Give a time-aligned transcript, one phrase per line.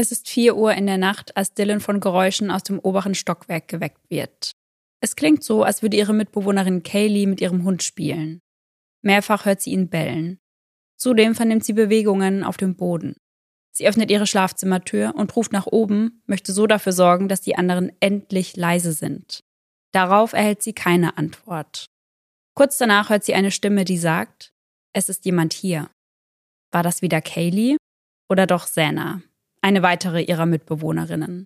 [0.00, 3.68] Es ist 4 Uhr in der Nacht, als Dylan von Geräuschen aus dem oberen Stockwerk
[3.68, 4.52] geweckt wird.
[5.02, 8.40] Es klingt so, als würde ihre Mitbewohnerin Kaylee mit ihrem Hund spielen.
[9.02, 10.38] Mehrfach hört sie ihn bellen.
[10.96, 13.14] Zudem vernimmt sie Bewegungen auf dem Boden.
[13.72, 17.92] Sie öffnet ihre Schlafzimmertür und ruft nach oben, möchte so dafür sorgen, dass die anderen
[18.00, 19.40] endlich leise sind.
[19.92, 21.84] Darauf erhält sie keine Antwort.
[22.54, 24.54] Kurz danach hört sie eine Stimme, die sagt,
[24.94, 25.90] es ist jemand hier.
[26.72, 27.76] War das wieder Kaylee
[28.30, 29.20] oder doch Sena,
[29.62, 31.44] eine weitere ihrer Mitbewohnerinnen?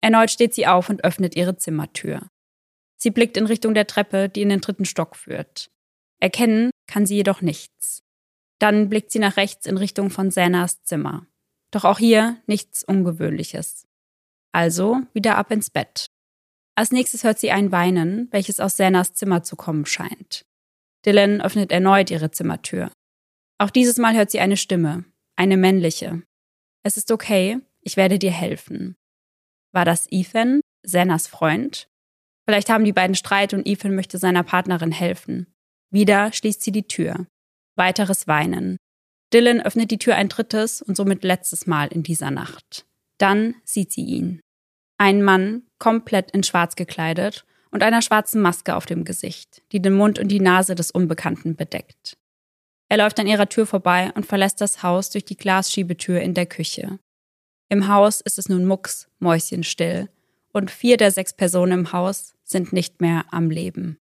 [0.00, 2.28] Erneut steht sie auf und öffnet ihre Zimmertür.
[2.96, 5.70] Sie blickt in Richtung der Treppe, die in den dritten Stock führt.
[6.20, 8.02] Erkennen kann sie jedoch nichts.
[8.58, 11.26] Dann blickt sie nach rechts in Richtung von Senas Zimmer.
[11.70, 13.86] Doch auch hier nichts Ungewöhnliches.
[14.52, 16.06] Also wieder ab ins Bett.
[16.74, 20.42] Als nächstes hört sie ein Weinen, welches aus Senas Zimmer zu kommen scheint.
[21.04, 22.90] Dylan öffnet erneut ihre Zimmertür.
[23.58, 25.04] Auch dieses Mal hört sie eine Stimme,
[25.36, 26.22] eine männliche.
[26.88, 28.96] Es ist okay, ich werde dir helfen.
[29.74, 31.86] War das Ethan, Senas Freund?
[32.46, 35.52] Vielleicht haben die beiden Streit und Ethan möchte seiner Partnerin helfen.
[35.90, 37.26] Wieder schließt sie die Tür.
[37.76, 38.78] Weiteres Weinen.
[39.34, 42.86] Dylan öffnet die Tür ein drittes und somit letztes Mal in dieser Nacht.
[43.18, 44.40] Dann sieht sie ihn.
[44.96, 49.92] Ein Mann, komplett in Schwarz gekleidet und einer schwarzen Maske auf dem Gesicht, die den
[49.92, 52.16] Mund und die Nase des Unbekannten bedeckt.
[52.90, 56.46] Er läuft an ihrer Tür vorbei und verlässt das Haus durch die Glasschiebetür in der
[56.46, 56.98] Küche.
[57.68, 60.08] Im Haus ist es nun mucks, mäuschenstill
[60.52, 63.98] und vier der sechs Personen im Haus sind nicht mehr am Leben.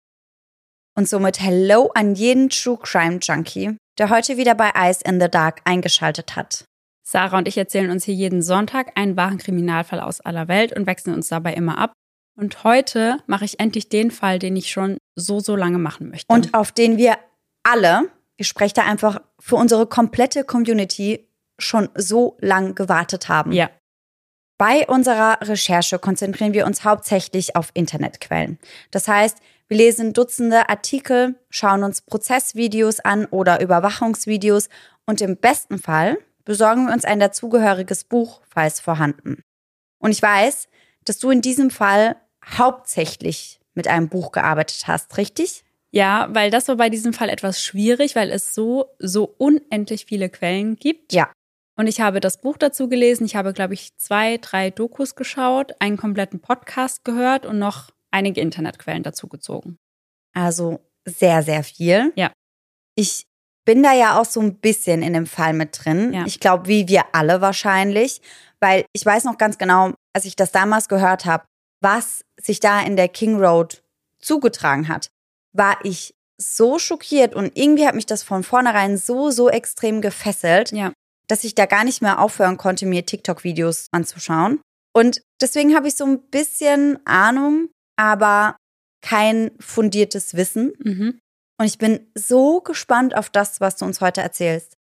[0.95, 5.29] Und somit Hello an jeden True Crime Junkie, der heute wieder bei Eyes in the
[5.29, 6.65] Dark eingeschaltet hat.
[7.03, 10.87] Sarah und ich erzählen uns hier jeden Sonntag einen wahren Kriminalfall aus aller Welt und
[10.87, 11.93] wechseln uns dabei immer ab.
[12.37, 16.33] Und heute mache ich endlich den Fall, den ich schon so, so lange machen möchte.
[16.33, 17.17] Und auf den wir
[17.63, 23.51] alle, ich spreche da einfach für unsere komplette Community, schon so lang gewartet haben.
[23.51, 23.69] Ja.
[24.57, 28.57] Bei unserer Recherche konzentrieren wir uns hauptsächlich auf Internetquellen.
[28.91, 29.37] Das heißt,
[29.67, 34.69] wir lesen Dutzende Artikel, schauen uns Prozessvideos an oder Überwachungsvideos
[35.05, 39.41] und im besten Fall besorgen wir uns ein dazugehöriges Buch, falls vorhanden.
[39.99, 40.67] Und ich weiß,
[41.03, 42.15] dass du in diesem Fall
[42.45, 45.64] hauptsächlich mit einem Buch gearbeitet hast, richtig?
[45.95, 50.29] Ja, weil das war bei diesem Fall etwas schwierig, weil es so, so unendlich viele
[50.29, 51.13] Quellen gibt.
[51.13, 51.31] Ja.
[51.77, 53.25] Und ich habe das Buch dazu gelesen.
[53.25, 58.41] Ich habe, glaube ich, zwei, drei Dokus geschaut, einen kompletten Podcast gehört und noch einige
[58.41, 59.77] Internetquellen dazu gezogen.
[60.33, 62.11] Also sehr, sehr viel.
[62.17, 62.31] Ja.
[62.95, 63.25] Ich
[63.65, 66.13] bin da ja auch so ein bisschen in dem Fall mit drin.
[66.13, 66.25] Ja.
[66.25, 68.21] Ich glaube, wie wir alle wahrscheinlich,
[68.59, 71.45] weil ich weiß noch ganz genau, als ich das damals gehört habe,
[71.81, 73.81] was sich da in der King Road
[74.19, 75.09] zugetragen hat,
[75.55, 80.71] war ich so schockiert und irgendwie hat mich das von vornherein so, so extrem gefesselt,
[80.71, 80.91] Ja.
[81.27, 84.59] dass ich da gar nicht mehr aufhören konnte, mir TikTok-Videos anzuschauen.
[84.93, 88.57] Und deswegen habe ich so ein bisschen Ahnung, aber
[89.01, 90.73] kein fundiertes Wissen.
[90.79, 91.19] Mhm.
[91.57, 94.74] Und ich bin so gespannt auf das, was du uns heute erzählst.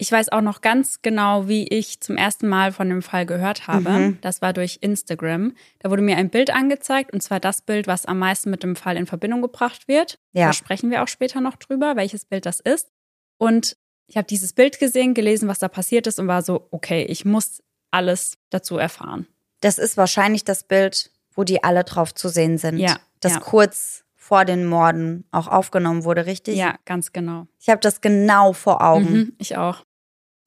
[0.00, 3.66] Ich weiß auch noch ganz genau, wie ich zum ersten Mal von dem Fall gehört
[3.66, 3.90] habe.
[3.90, 4.18] Mhm.
[4.22, 5.52] Das war durch Instagram.
[5.78, 8.76] Da wurde mir ein Bild angezeigt, und zwar das Bild, was am meisten mit dem
[8.76, 10.18] Fall in Verbindung gebracht wird.
[10.32, 10.46] Ja.
[10.46, 12.88] Da sprechen wir auch später noch drüber, welches Bild das ist.
[13.36, 17.04] Und ich habe dieses Bild gesehen, gelesen, was da passiert ist und war so, okay,
[17.04, 19.26] ich muss alles dazu erfahren.
[19.60, 22.78] Das ist wahrscheinlich das Bild, wo die alle drauf zu sehen sind.
[22.78, 23.40] Ja, Das ja.
[23.40, 26.56] kurz vor den Morden auch aufgenommen wurde, richtig?
[26.56, 27.46] Ja, ganz genau.
[27.58, 29.12] Ich habe das genau vor Augen.
[29.12, 29.84] Mhm, ich auch.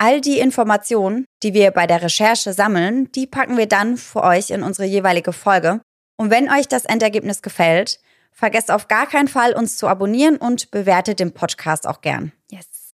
[0.05, 4.49] All die Informationen, die wir bei der Recherche sammeln, die packen wir dann für euch
[4.49, 5.79] in unsere jeweilige Folge.
[6.17, 8.01] Und wenn euch das Endergebnis gefällt,
[8.33, 12.33] vergesst auf gar keinen Fall, uns zu abonnieren und bewertet den Podcast auch gern.
[12.51, 12.93] Yes.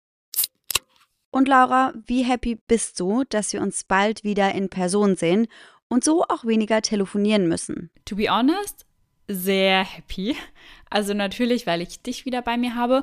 [1.32, 5.48] Und Laura, wie happy bist du, dass wir uns bald wieder in Person sehen
[5.88, 7.90] und so auch weniger telefonieren müssen?
[8.04, 8.86] To be honest,
[9.26, 10.36] sehr happy.
[10.88, 13.02] Also natürlich, weil ich dich wieder bei mir habe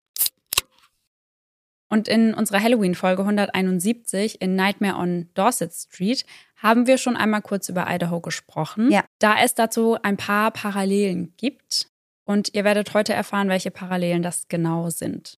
[1.91, 7.67] Und in unserer Halloween-Folge 171 in Nightmare on Dorset Street haben wir schon einmal kurz
[7.67, 8.89] über Idaho gesprochen.
[8.89, 9.03] Ja.
[9.19, 11.89] Da es dazu ein paar Parallelen gibt.
[12.23, 15.37] Und ihr werdet heute erfahren, welche Parallelen das genau sind.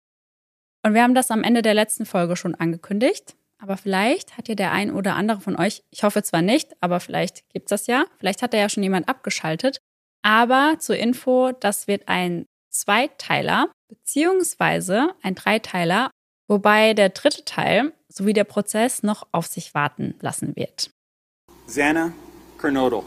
[0.84, 3.38] Und wir haben das am Ende der letzten Folge schon angekündigt.
[3.58, 7.00] Aber vielleicht hat ja der ein oder andere von euch, ich hoffe zwar nicht, aber
[7.00, 9.80] vielleicht gibt's das ja, vielleicht hat da ja schon jemand abgeschaltet.
[10.22, 16.12] Aber zur Info, das wird ein Zweiteiler beziehungsweise ein Dreiteiler
[16.52, 20.92] wobei der dritte Teil sowie der Prozess noch auf sich warten lassen wird.
[21.66, 22.12] Xana
[22.60, 23.04] Kernodle.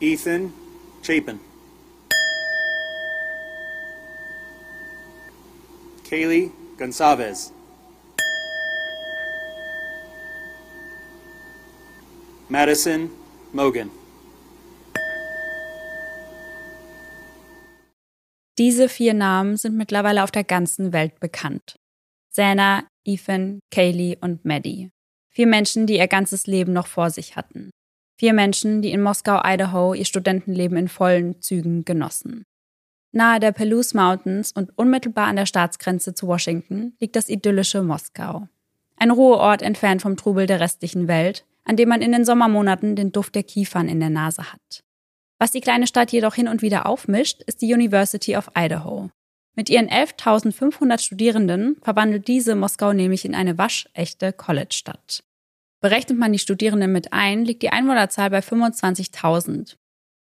[0.00, 0.52] Ethan
[1.02, 1.40] Chapin.
[6.08, 7.52] Kaylee Gonzalez.
[12.48, 13.10] Madison
[13.52, 13.99] Mogan.
[18.60, 21.76] Diese vier Namen sind mittlerweile auf der ganzen Welt bekannt.
[22.28, 24.90] Sana, Ethan, Kaylee und Maddie.
[25.30, 27.70] Vier Menschen, die ihr ganzes Leben noch vor sich hatten.
[28.18, 32.44] Vier Menschen, die in Moskau, Idaho ihr Studentenleben in vollen Zügen genossen.
[33.12, 38.46] Nahe der Palouse Mountains und unmittelbar an der Staatsgrenze zu Washington liegt das idyllische Moskau.
[38.98, 43.10] Ein Ruheort entfernt vom Trubel der restlichen Welt, an dem man in den Sommermonaten den
[43.10, 44.84] Duft der Kiefern in der Nase hat.
[45.40, 49.10] Was die kleine Stadt jedoch hin und wieder aufmischt, ist die University of Idaho.
[49.56, 55.24] Mit ihren 11.500 Studierenden verwandelt diese Moskau nämlich in eine waschechte College-Stadt.
[55.80, 59.76] Berechnet man die Studierenden mit ein, liegt die Einwohnerzahl bei 25.000.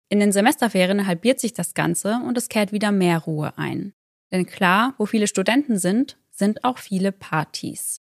[0.09, 3.95] In den Semesterferien halbiert sich das Ganze und es kehrt wieder mehr Ruhe ein.
[4.33, 8.01] Denn klar, wo viele Studenten sind, sind auch viele Partys.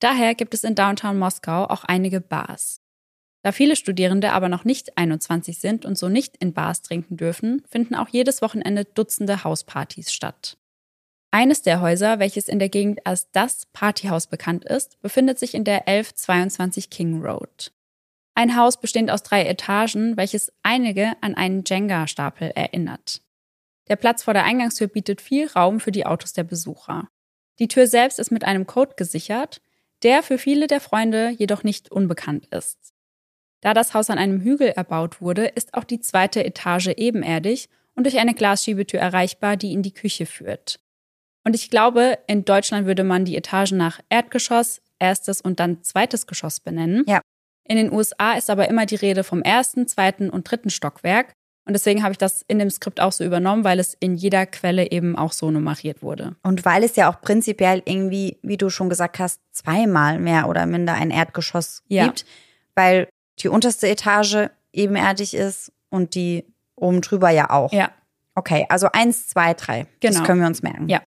[0.00, 2.80] Daher gibt es in Downtown Moskau auch einige Bars.
[3.44, 7.62] Da viele Studierende aber noch nicht 21 sind und so nicht in Bars trinken dürfen,
[7.68, 10.56] finden auch jedes Wochenende Dutzende Hauspartys statt.
[11.30, 15.64] Eines der Häuser, welches in der Gegend als das Partyhaus bekannt ist, befindet sich in
[15.64, 17.70] der 1122 King Road.
[18.34, 23.20] Ein Haus bestehend aus drei Etagen, welches einige an einen Jenga-Stapel erinnert.
[23.88, 27.08] Der Platz vor der Eingangstür bietet viel Raum für die Autos der Besucher.
[27.58, 29.60] Die Tür selbst ist mit einem Code gesichert,
[30.02, 32.93] der für viele der Freunde jedoch nicht unbekannt ist.
[33.64, 38.04] Da das Haus an einem Hügel erbaut wurde, ist auch die zweite Etage ebenerdig und
[38.04, 40.80] durch eine Glasschiebetür erreichbar, die in die Küche führt.
[41.44, 46.26] Und ich glaube, in Deutschland würde man die Etagen nach Erdgeschoss, erstes und dann zweites
[46.26, 47.04] Geschoss benennen.
[47.08, 47.22] Ja.
[47.66, 51.32] In den USA ist aber immer die Rede vom ersten, zweiten und dritten Stockwerk.
[51.66, 54.44] Und deswegen habe ich das in dem Skript auch so übernommen, weil es in jeder
[54.44, 56.36] Quelle eben auch so nummeriert wurde.
[56.42, 60.66] Und weil es ja auch prinzipiell irgendwie, wie du schon gesagt hast, zweimal mehr oder
[60.66, 62.04] minder ein Erdgeschoss ja.
[62.04, 62.26] gibt.
[62.74, 63.08] Weil
[63.40, 66.44] die unterste Etage ebenerdig ist und die
[66.76, 67.72] oben drüber ja auch.
[67.72, 67.90] Ja.
[68.34, 69.86] Okay, also eins, zwei, drei.
[70.00, 70.18] Genau.
[70.18, 70.88] Das können wir uns merken.
[70.88, 71.02] Ja.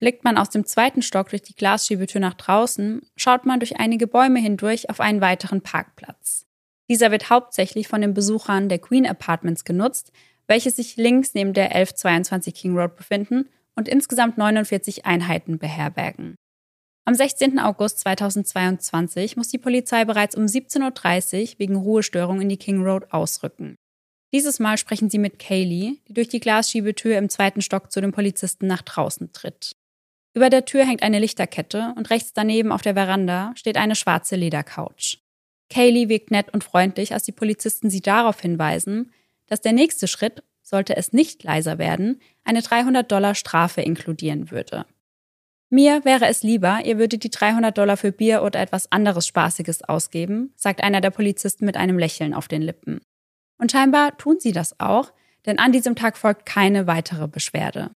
[0.00, 4.06] Blickt man aus dem zweiten Stock durch die Glasschiebetür nach draußen, schaut man durch einige
[4.06, 6.46] Bäume hindurch auf einen weiteren Parkplatz.
[6.88, 10.12] Dieser wird hauptsächlich von den Besuchern der Queen Apartments genutzt,
[10.46, 16.36] welche sich links neben der 1122 King Road befinden und insgesamt 49 Einheiten beherbergen.
[17.08, 17.58] Am 16.
[17.58, 23.14] August 2022 muss die Polizei bereits um 17.30 Uhr wegen Ruhestörung in die King Road
[23.14, 23.76] ausrücken.
[24.34, 28.12] Dieses Mal sprechen sie mit Kaylee, die durch die Glasschiebetür im zweiten Stock zu den
[28.12, 29.72] Polizisten nach draußen tritt.
[30.34, 34.36] Über der Tür hängt eine Lichterkette und rechts daneben auf der Veranda steht eine schwarze
[34.36, 35.16] Ledercouch.
[35.70, 39.12] Kaylee wirkt nett und freundlich, als die Polizisten sie darauf hinweisen,
[39.46, 44.84] dass der nächste Schritt, sollte es nicht leiser werden, eine 300 Dollar Strafe inkludieren würde.
[45.70, 49.82] Mir wäre es lieber, ihr würdet die 300 Dollar für Bier oder etwas anderes Spaßiges
[49.84, 53.00] ausgeben, sagt einer der Polizisten mit einem Lächeln auf den Lippen.
[53.58, 55.12] Und scheinbar tun sie das auch,
[55.44, 57.90] denn an diesem Tag folgt keine weitere Beschwerde.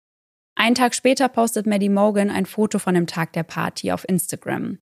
[0.55, 4.79] Einen Tag später postet Maddie Morgan ein Foto von dem Tag der Party auf Instagram.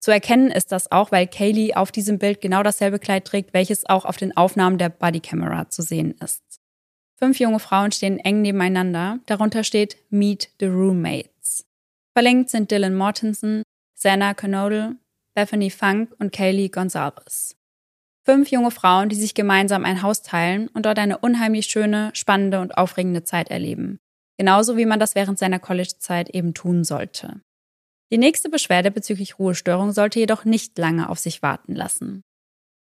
[0.00, 3.84] Zu erkennen ist das auch, weil Kaylee auf diesem Bild genau dasselbe Kleid trägt, welches
[3.86, 6.42] auch auf den Aufnahmen der Bodycamera zu sehen ist.
[7.16, 11.67] Fünf junge Frauen stehen eng nebeneinander, darunter steht Meet the Roommates.
[12.18, 13.62] Verlinkt sind Dylan Mortensen,
[13.94, 14.96] Sana Canodal,
[15.34, 17.54] Bethany Funk und Kaylee Gonzalez.
[18.24, 22.60] Fünf junge Frauen, die sich gemeinsam ein Haus teilen und dort eine unheimlich schöne, spannende
[22.60, 24.00] und aufregende Zeit erleben.
[24.36, 27.40] Genauso wie man das während seiner College-Zeit eben tun sollte.
[28.10, 32.22] Die nächste Beschwerde bezüglich Ruhestörung sollte jedoch nicht lange auf sich warten lassen.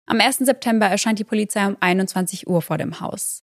[0.08, 0.38] Am 1.
[0.38, 3.44] September erscheint die Polizei um 21 Uhr vor dem Haus.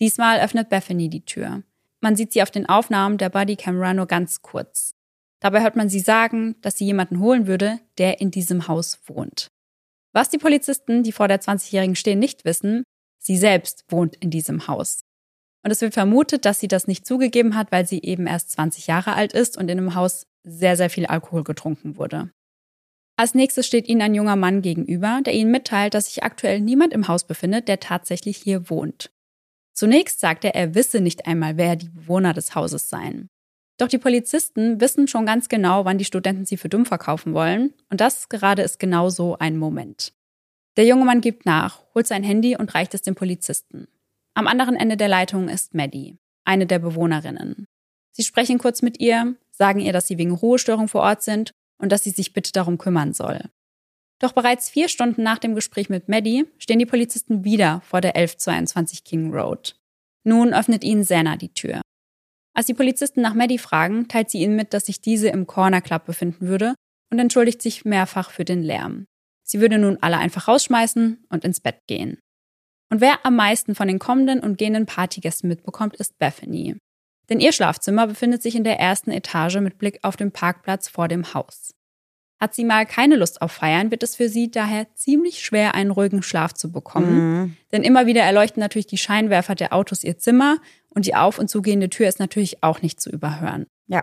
[0.00, 1.62] Diesmal öffnet Bethany die Tür.
[2.00, 4.93] Man sieht sie auf den Aufnahmen der Bodycamera nur ganz kurz.
[5.44, 9.48] Dabei hört man sie sagen, dass sie jemanden holen würde, der in diesem Haus wohnt.
[10.14, 12.82] Was die Polizisten, die vor der 20-Jährigen stehen, nicht wissen,
[13.18, 15.02] sie selbst wohnt in diesem Haus.
[15.62, 18.86] Und es wird vermutet, dass sie das nicht zugegeben hat, weil sie eben erst 20
[18.86, 22.30] Jahre alt ist und in einem Haus sehr, sehr viel Alkohol getrunken wurde.
[23.18, 26.94] Als nächstes steht ihnen ein junger Mann gegenüber, der ihnen mitteilt, dass sich aktuell niemand
[26.94, 29.12] im Haus befindet, der tatsächlich hier wohnt.
[29.74, 33.28] Zunächst sagt er, er wisse nicht einmal, wer die Bewohner des Hauses seien.
[33.76, 37.74] Doch die Polizisten wissen schon ganz genau, wann die Studenten sie für dumm verkaufen wollen,
[37.90, 40.12] und das gerade ist genau so ein Moment.
[40.76, 43.88] Der junge Mann gibt nach, holt sein Handy und reicht es dem Polizisten.
[44.34, 47.66] Am anderen Ende der Leitung ist Maddie, eine der Bewohnerinnen.
[48.12, 51.90] Sie sprechen kurz mit ihr, sagen ihr, dass sie wegen Ruhestörung vor Ort sind und
[51.90, 53.40] dass sie sich bitte darum kümmern soll.
[54.20, 58.16] Doch bereits vier Stunden nach dem Gespräch mit Maddie stehen die Polizisten wieder vor der
[58.16, 59.76] 1122 King Road.
[60.24, 61.80] Nun öffnet ihnen Senna die Tür.
[62.54, 65.80] Als die Polizisten nach Maddie fragen, teilt sie ihnen mit, dass sich diese im Corner
[65.80, 66.74] Club befinden würde
[67.10, 69.06] und entschuldigt sich mehrfach für den Lärm.
[69.44, 72.18] Sie würde nun alle einfach rausschmeißen und ins Bett gehen.
[72.90, 76.76] Und wer am meisten von den kommenden und gehenden Partygästen mitbekommt, ist Bethany.
[77.28, 81.08] Denn ihr Schlafzimmer befindet sich in der ersten Etage mit Blick auf den Parkplatz vor
[81.08, 81.74] dem Haus.
[82.44, 85.90] Hat sie mal keine Lust auf Feiern, wird es für sie daher ziemlich schwer, einen
[85.90, 87.14] ruhigen Schlaf zu bekommen.
[87.14, 87.56] Mhm.
[87.72, 90.58] Denn immer wieder erleuchten natürlich die Scheinwerfer der Autos ihr Zimmer
[90.90, 93.64] und die auf- und zugehende Tür ist natürlich auch nicht zu überhören.
[93.86, 94.02] Ja.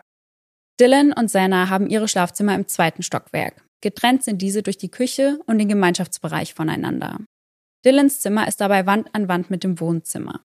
[0.80, 3.64] Dylan und Senna haben ihre Schlafzimmer im zweiten Stockwerk.
[3.80, 7.20] Getrennt sind diese durch die Küche und den Gemeinschaftsbereich voneinander.
[7.86, 10.42] Dylans Zimmer ist dabei Wand an Wand mit dem Wohnzimmer.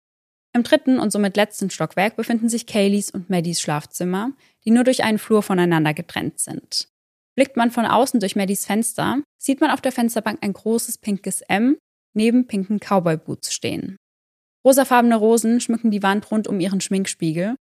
[0.51, 4.31] Im dritten und somit letzten Stockwerk befinden sich Kayleys und Maddies Schlafzimmer,
[4.65, 6.89] die nur durch einen Flur voneinander getrennt sind.
[7.35, 11.41] Blickt man von außen durch Maddies Fenster, sieht man auf der Fensterbank ein großes pinkes
[11.41, 11.77] M
[12.13, 13.97] neben pinken Cowboy-Boots stehen.
[14.65, 17.55] Rosafarbene Rosen schmücken die Wand rund um ihren Schminkspiegel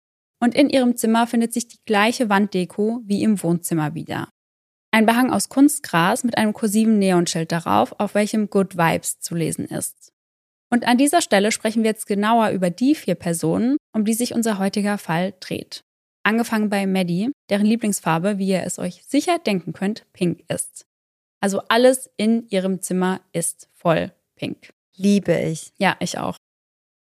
[0.42, 4.28] und in ihrem Zimmer findet sich die gleiche Wanddeko wie im Wohnzimmer wieder.
[4.92, 9.66] Ein Behang aus Kunstgras mit einem kursiven Neonschild darauf, auf welchem Good Vibes zu lesen
[9.66, 10.12] ist.
[10.72, 14.34] Und an dieser Stelle sprechen wir jetzt genauer über die vier Personen, um die sich
[14.34, 15.82] unser heutiger Fall dreht.
[16.22, 20.86] Angefangen bei Maddie, deren Lieblingsfarbe, wie ihr es euch sicher denken könnt, pink ist.
[21.40, 24.72] Also alles in ihrem Zimmer ist voll pink.
[24.96, 25.72] Liebe ich.
[25.78, 26.36] Ja, ich auch.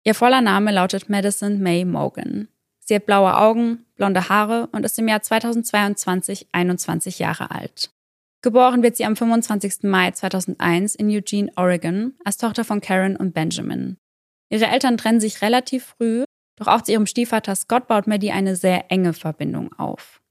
[0.04, 2.48] Ihr voller Name lautet Madison May Morgan.
[2.80, 7.92] Sie hat blaue Augen, blonde Haare und ist im Jahr 2022 21 Jahre alt.
[8.42, 9.84] Geboren wird sie am 25.
[9.84, 13.98] Mai 2001 in Eugene, Oregon, als Tochter von Karen und Benjamin.
[14.50, 16.24] Ihre Eltern trennen sich relativ früh,
[16.62, 20.22] doch auch zu ihrem Stiefvater Scott baut Maddie eine sehr enge Verbindung auf.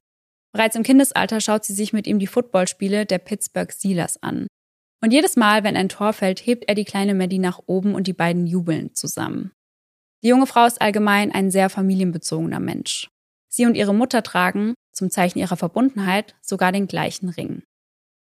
[0.53, 4.47] Bereits im Kindesalter schaut sie sich mit ihm die Footballspiele der Pittsburgh Steelers an.
[5.01, 8.07] Und jedes Mal, wenn ein Tor fällt, hebt er die kleine Maddie nach oben und
[8.07, 9.51] die beiden jubeln zusammen.
[10.23, 13.09] Die junge Frau ist allgemein ein sehr familienbezogener Mensch.
[13.49, 17.63] Sie und ihre Mutter tragen, zum Zeichen ihrer Verbundenheit, sogar den gleichen Ring.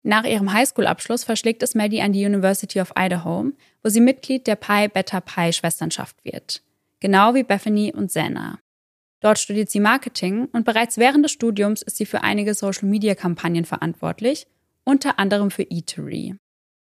[0.03, 3.51] Nach ihrem Highschool-Abschluss verschlägt es Maddie an die University of Idaho,
[3.83, 6.61] wo sie Mitglied der Pi Beta Pi Schwesternschaft wird.
[6.99, 8.59] Genau wie Bethany und Senna.
[9.21, 14.47] Dort studiert sie Marketing und bereits während des Studiums ist sie für einige Social-Media-Kampagnen verantwortlich,
[14.85, 16.35] unter anderem für Eatery.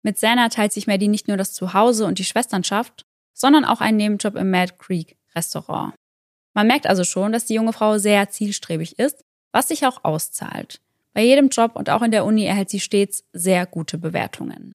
[0.03, 3.98] Mit Senna teilt sich Maddie nicht nur das Zuhause und die Schwesternschaft, sondern auch einen
[3.98, 5.94] Nebenjob im Mad Creek Restaurant.
[6.53, 10.82] Man merkt also schon, dass die junge Frau sehr zielstrebig ist, was sich auch auszahlt.
[11.13, 14.74] Bei jedem Job und auch in der Uni erhält sie stets sehr gute Bewertungen.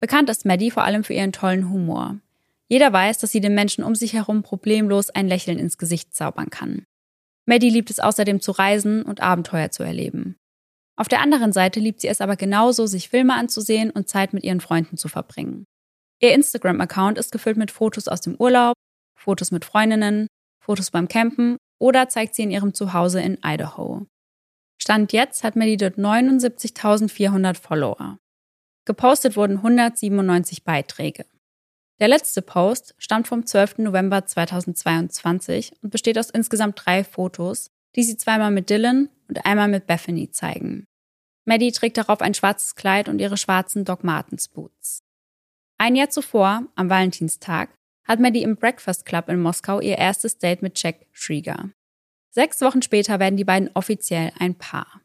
[0.00, 2.18] Bekannt ist Maddie vor allem für ihren tollen Humor.
[2.72, 6.48] Jeder weiß, dass sie den Menschen um sich herum problemlos ein Lächeln ins Gesicht zaubern
[6.48, 6.86] kann.
[7.44, 10.36] Maddie liebt es außerdem zu reisen und Abenteuer zu erleben.
[10.96, 14.42] Auf der anderen Seite liebt sie es aber genauso, sich Filme anzusehen und Zeit mit
[14.42, 15.66] ihren Freunden zu verbringen.
[16.22, 18.72] Ihr Instagram-Account ist gefüllt mit Fotos aus dem Urlaub,
[19.18, 20.26] Fotos mit Freundinnen,
[20.64, 24.06] Fotos beim Campen oder zeigt sie in ihrem Zuhause in Idaho.
[24.80, 28.16] Stand jetzt hat Maddie dort 79.400 Follower.
[28.86, 31.26] Gepostet wurden 197 Beiträge.
[32.02, 33.78] Der letzte Post stammt vom 12.
[33.78, 39.68] November 2022 und besteht aus insgesamt drei Fotos, die sie zweimal mit Dylan und einmal
[39.68, 40.84] mit Bethany zeigen.
[41.44, 45.04] Maddie trägt darauf ein schwarzes Kleid und ihre schwarzen Doc Martens Boots.
[45.78, 50.62] Ein Jahr zuvor, am Valentinstag, hat Maddie im Breakfast Club in Moskau ihr erstes Date
[50.62, 51.70] mit Jack Schrieger.
[52.32, 55.02] Sechs Wochen später werden die beiden offiziell ein Paar.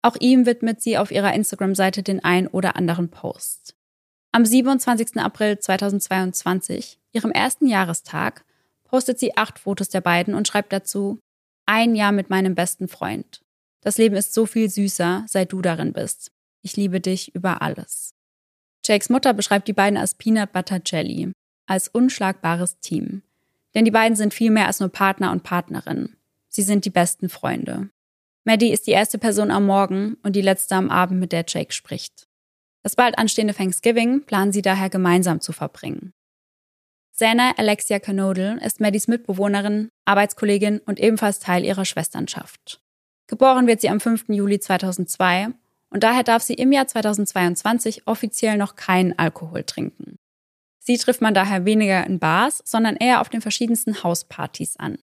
[0.00, 3.75] Auch ihm widmet sie auf ihrer Instagram-Seite den ein oder anderen Post.
[4.36, 5.16] Am 27.
[5.16, 8.44] April 2022, ihrem ersten Jahrestag,
[8.84, 11.18] postet sie acht Fotos der beiden und schreibt dazu,
[11.64, 13.40] ein Jahr mit meinem besten Freund.
[13.80, 16.32] Das Leben ist so viel süßer, seit du darin bist.
[16.60, 18.12] Ich liebe dich über alles.
[18.84, 21.32] Jakes Mutter beschreibt die beiden als Peanut Butter Jelly,
[21.66, 23.22] als unschlagbares Team.
[23.74, 26.14] Denn die beiden sind viel mehr als nur Partner und Partnerin.
[26.50, 27.88] Sie sind die besten Freunde.
[28.44, 31.72] Maddie ist die erste Person am Morgen und die letzte am Abend, mit der Jake
[31.72, 32.28] spricht.
[32.86, 36.12] Das bald anstehende Thanksgiving planen sie daher gemeinsam zu verbringen.
[37.10, 42.80] Sana Alexia Canodal ist Maddies Mitbewohnerin, Arbeitskollegin und ebenfalls Teil ihrer Schwesternschaft.
[43.26, 44.26] Geboren wird sie am 5.
[44.28, 45.48] Juli 2002
[45.90, 50.14] und daher darf sie im Jahr 2022 offiziell noch keinen Alkohol trinken.
[50.78, 54.96] Sie trifft man daher weniger in Bars, sondern eher auf den verschiedensten Hauspartys an.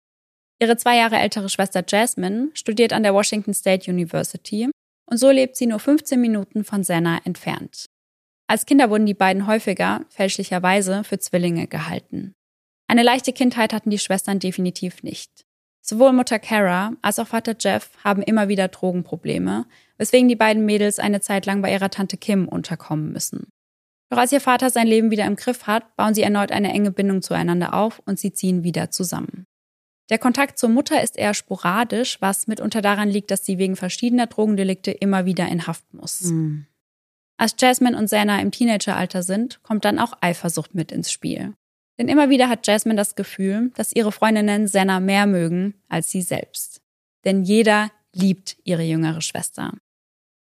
[0.61, 4.69] Ihre zwei Jahre ältere Schwester Jasmine studiert an der Washington State University
[5.05, 7.89] und so lebt sie nur 15 Minuten von Senna entfernt.
[8.47, 12.33] Als Kinder wurden die beiden häufiger, fälschlicherweise, für Zwillinge gehalten.
[12.87, 15.45] Eine leichte Kindheit hatten die Schwestern definitiv nicht.
[15.81, 19.65] Sowohl Mutter Kara als auch Vater Jeff haben immer wieder Drogenprobleme,
[19.97, 23.49] weswegen die beiden Mädels eine Zeit lang bei ihrer Tante Kim unterkommen müssen.
[24.09, 26.91] Doch als ihr Vater sein Leben wieder im Griff hat, bauen sie erneut eine enge
[26.91, 29.45] Bindung zueinander auf und sie ziehen wieder zusammen.
[30.13, 34.27] Der Kontakt zur Mutter ist eher sporadisch, was mitunter daran liegt, dass sie wegen verschiedener
[34.27, 36.21] Drogendelikte immer wieder in Haft muss.
[36.25, 36.67] Mhm.
[37.37, 41.55] Als Jasmine und Senna im Teenageralter sind, kommt dann auch Eifersucht mit ins Spiel.
[41.97, 46.21] Denn immer wieder hat Jasmine das Gefühl, dass ihre Freundinnen Senna mehr mögen als sie
[46.21, 46.83] selbst.
[47.25, 49.73] Denn jeder liebt ihre jüngere Schwester.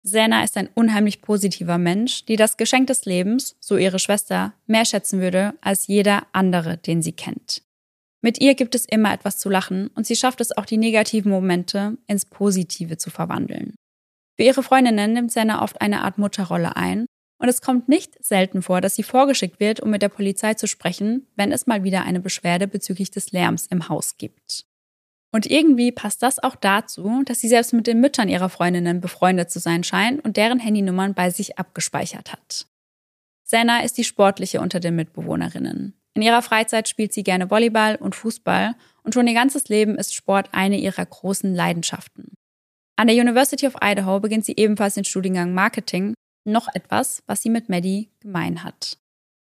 [0.03, 4.83] Senna ist ein unheimlich positiver Mensch, die das Geschenk des Lebens, so ihre Schwester, mehr
[4.83, 7.63] schätzen würde als jeder andere, den sie kennt.
[8.21, 11.31] Mit ihr gibt es immer etwas zu lachen und sie schafft es auch, die negativen
[11.31, 13.75] Momente ins Positive zu verwandeln.
[14.37, 17.05] Für ihre Freundinnen nimmt Senna oft eine Art Mutterrolle ein
[17.39, 20.67] und es kommt nicht selten vor, dass sie vorgeschickt wird, um mit der Polizei zu
[20.67, 24.65] sprechen, wenn es mal wieder eine Beschwerde bezüglich des Lärms im Haus gibt.
[25.33, 29.49] Und irgendwie passt das auch dazu, dass sie selbst mit den Müttern ihrer Freundinnen befreundet
[29.49, 32.67] zu sein scheint und deren Handynummern bei sich abgespeichert hat.
[33.43, 36.00] Senna ist die sportliche unter den Mitbewohnerinnen.
[36.13, 40.13] In ihrer Freizeit spielt sie gerne Volleyball und Fußball und schon ihr ganzes Leben ist
[40.13, 42.33] Sport eine ihrer großen Leidenschaften.
[42.97, 46.13] An der University of Idaho beginnt sie ebenfalls den Studiengang Marketing,
[46.45, 48.97] noch etwas, was sie mit Maddie gemein hat.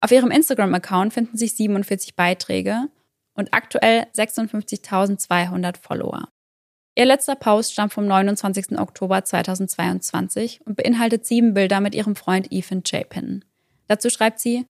[0.02, 2.90] Auf ihrem Instagram-Account finden sich 47 Beiträge
[3.36, 6.28] und aktuell 56.200 Follower.
[6.96, 8.78] Ihr letzter Post stammt vom 29.
[8.78, 13.44] Oktober 2022 und beinhaltet sieben Bilder mit ihrem Freund Ethan Chapin.
[13.88, 14.66] Dazu schreibt sie,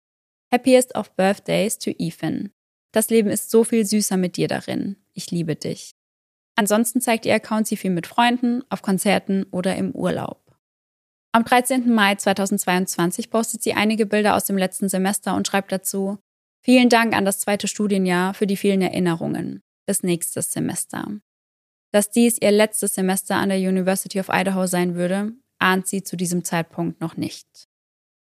[0.52, 2.52] Happiest of Birthdays to Ethan.
[2.92, 4.96] Das Leben ist so viel süßer mit dir darin.
[5.12, 5.94] Ich liebe dich.
[6.56, 10.56] Ansonsten zeigt ihr Account sie viel mit Freunden, auf Konzerten oder im Urlaub.
[11.32, 11.92] Am 13.
[11.94, 16.18] Mai 2022 postet sie einige Bilder aus dem letzten Semester und schreibt dazu,
[16.62, 19.62] Vielen Dank an das zweite Studienjahr für die vielen Erinnerungen.
[19.87, 21.20] Bis nächstes Semester.
[21.92, 26.16] Dass dies ihr letztes Semester an der University of Idaho sein würde, ahnt sie zu
[26.16, 27.67] diesem Zeitpunkt noch nicht.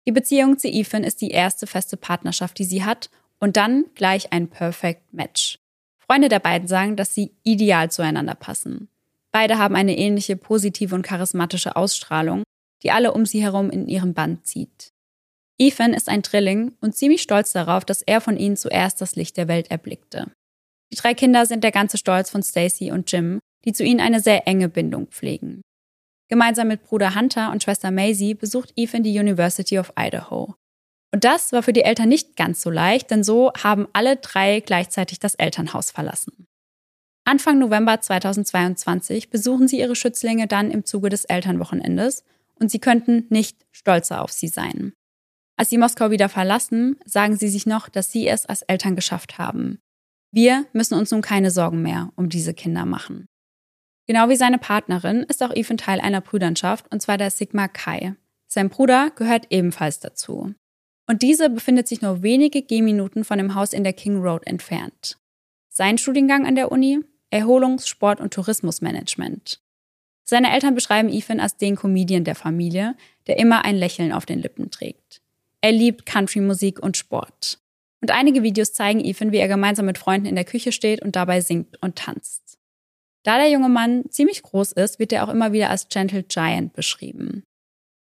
[0.06, 4.32] Die Beziehung zu Ethan ist die erste feste Partnerschaft, die sie hat und dann gleich
[4.32, 5.58] ein Perfect Match.
[5.98, 8.88] Freunde der beiden sagen, dass sie ideal zueinander passen.
[9.32, 12.42] Beide haben eine ähnliche positive und charismatische Ausstrahlung,
[12.82, 14.92] die alle um sie herum in ihrem Band zieht.
[15.58, 19.36] Ethan ist ein Drilling und ziemlich stolz darauf, dass er von ihnen zuerst das Licht
[19.36, 20.32] der Welt erblickte.
[20.90, 24.20] Die drei Kinder sind der ganze Stolz von Stacy und Jim, die zu ihnen eine
[24.20, 25.60] sehr enge Bindung pflegen.
[26.30, 30.54] Gemeinsam mit Bruder Hunter und Schwester Maisie besucht Ethan die University of Idaho.
[31.12, 34.60] Und das war für die Eltern nicht ganz so leicht, denn so haben alle drei
[34.60, 36.46] gleichzeitig das Elternhaus verlassen.
[37.24, 43.26] Anfang November 2022 besuchen sie ihre Schützlinge dann im Zuge des Elternwochenendes und sie könnten
[43.28, 44.92] nicht stolzer auf sie sein.
[45.56, 49.36] Als sie Moskau wieder verlassen, sagen sie sich noch, dass sie es als Eltern geschafft
[49.36, 49.80] haben.
[50.32, 53.26] Wir müssen uns nun keine Sorgen mehr um diese Kinder machen.
[54.10, 58.14] Genau wie seine Partnerin ist auch Ethan Teil einer Brüdernschaft, und zwar der Sigma Chi.
[58.48, 60.52] Sein Bruder gehört ebenfalls dazu.
[61.06, 65.16] Und diese befindet sich nur wenige Gehminuten von dem Haus in der King Road entfernt.
[65.68, 66.98] Sein Studiengang an der Uni?
[67.30, 69.60] Erholungs-, Sport- und Tourismusmanagement.
[70.24, 72.96] Seine Eltern beschreiben Ethan als den Comedian der Familie,
[73.28, 75.22] der immer ein Lächeln auf den Lippen trägt.
[75.60, 77.60] Er liebt Country-Musik und Sport.
[78.00, 81.14] Und einige Videos zeigen Ethan, wie er gemeinsam mit Freunden in der Küche steht und
[81.14, 82.49] dabei singt und tanzt.
[83.22, 86.72] Da der junge Mann ziemlich groß ist, wird er auch immer wieder als Gentle Giant
[86.72, 87.44] beschrieben.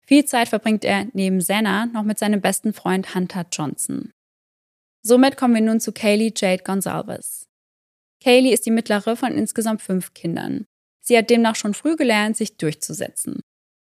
[0.07, 4.11] Viel Zeit verbringt er neben Senna noch mit seinem besten Freund Hunter Johnson.
[5.03, 7.47] Somit kommen wir nun zu Kaylee Jade Gonsalves.
[8.23, 10.67] Kaylee ist die mittlere von insgesamt fünf Kindern.
[11.01, 13.41] Sie hat demnach schon früh gelernt, sich durchzusetzen.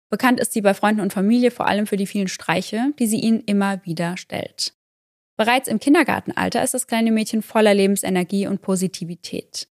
[0.09, 3.19] Bekannt ist sie bei Freunden und Familie vor allem für die vielen Streiche, die sie
[3.19, 4.73] ihnen immer wieder stellt.
[5.37, 9.67] Bereits im Kindergartenalter ist das kleine Mädchen voller Lebensenergie und Positivität.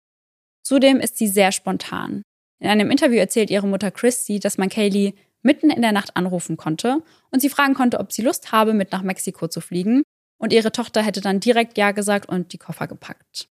[0.67, 2.23] Zudem ist sie sehr spontan.
[2.59, 6.57] In einem Interview erzählt ihre Mutter Christy, dass man Kaylee mitten in der Nacht anrufen
[6.57, 7.01] konnte
[7.31, 10.03] und sie fragen konnte, ob sie Lust habe, mit nach Mexiko zu fliegen.
[10.37, 13.47] Und ihre Tochter hätte dann direkt Ja gesagt und die Koffer gepackt.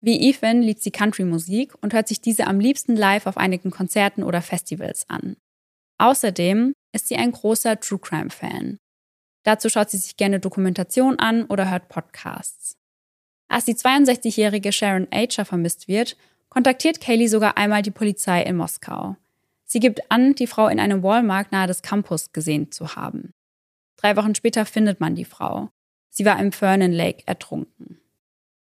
[0.00, 4.22] Wie Ethan liebt sie Country-Musik und hört sich diese am liebsten live auf einigen Konzerten
[4.22, 5.36] oder Festivals an.
[5.98, 8.78] Außerdem ist sie ein großer True Crime-Fan.
[9.44, 12.76] Dazu schaut sie sich gerne Dokumentation an oder hört Podcasts.
[13.48, 16.16] Als die 62-jährige Sharon Acher vermisst wird,
[16.48, 19.16] kontaktiert Kaylee sogar einmal die Polizei in Moskau.
[19.64, 23.32] Sie gibt an, die Frau in einem Walmart nahe des Campus gesehen zu haben.
[23.96, 25.70] Drei Wochen später findet man die Frau.
[26.10, 28.00] Sie war im Fernan Lake ertrunken.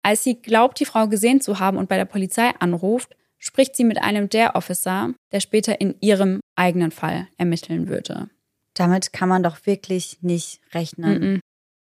[0.02, 3.84] Als sie glaubt, die Frau gesehen zu haben und bei der Polizei anruft, spricht sie
[3.84, 8.28] mit einem der Officer, der später in ihrem eigenen Fall ermitteln würde.
[8.74, 11.18] Damit kann man doch wirklich nicht rechnen.
[11.18, 11.40] Mm -mm.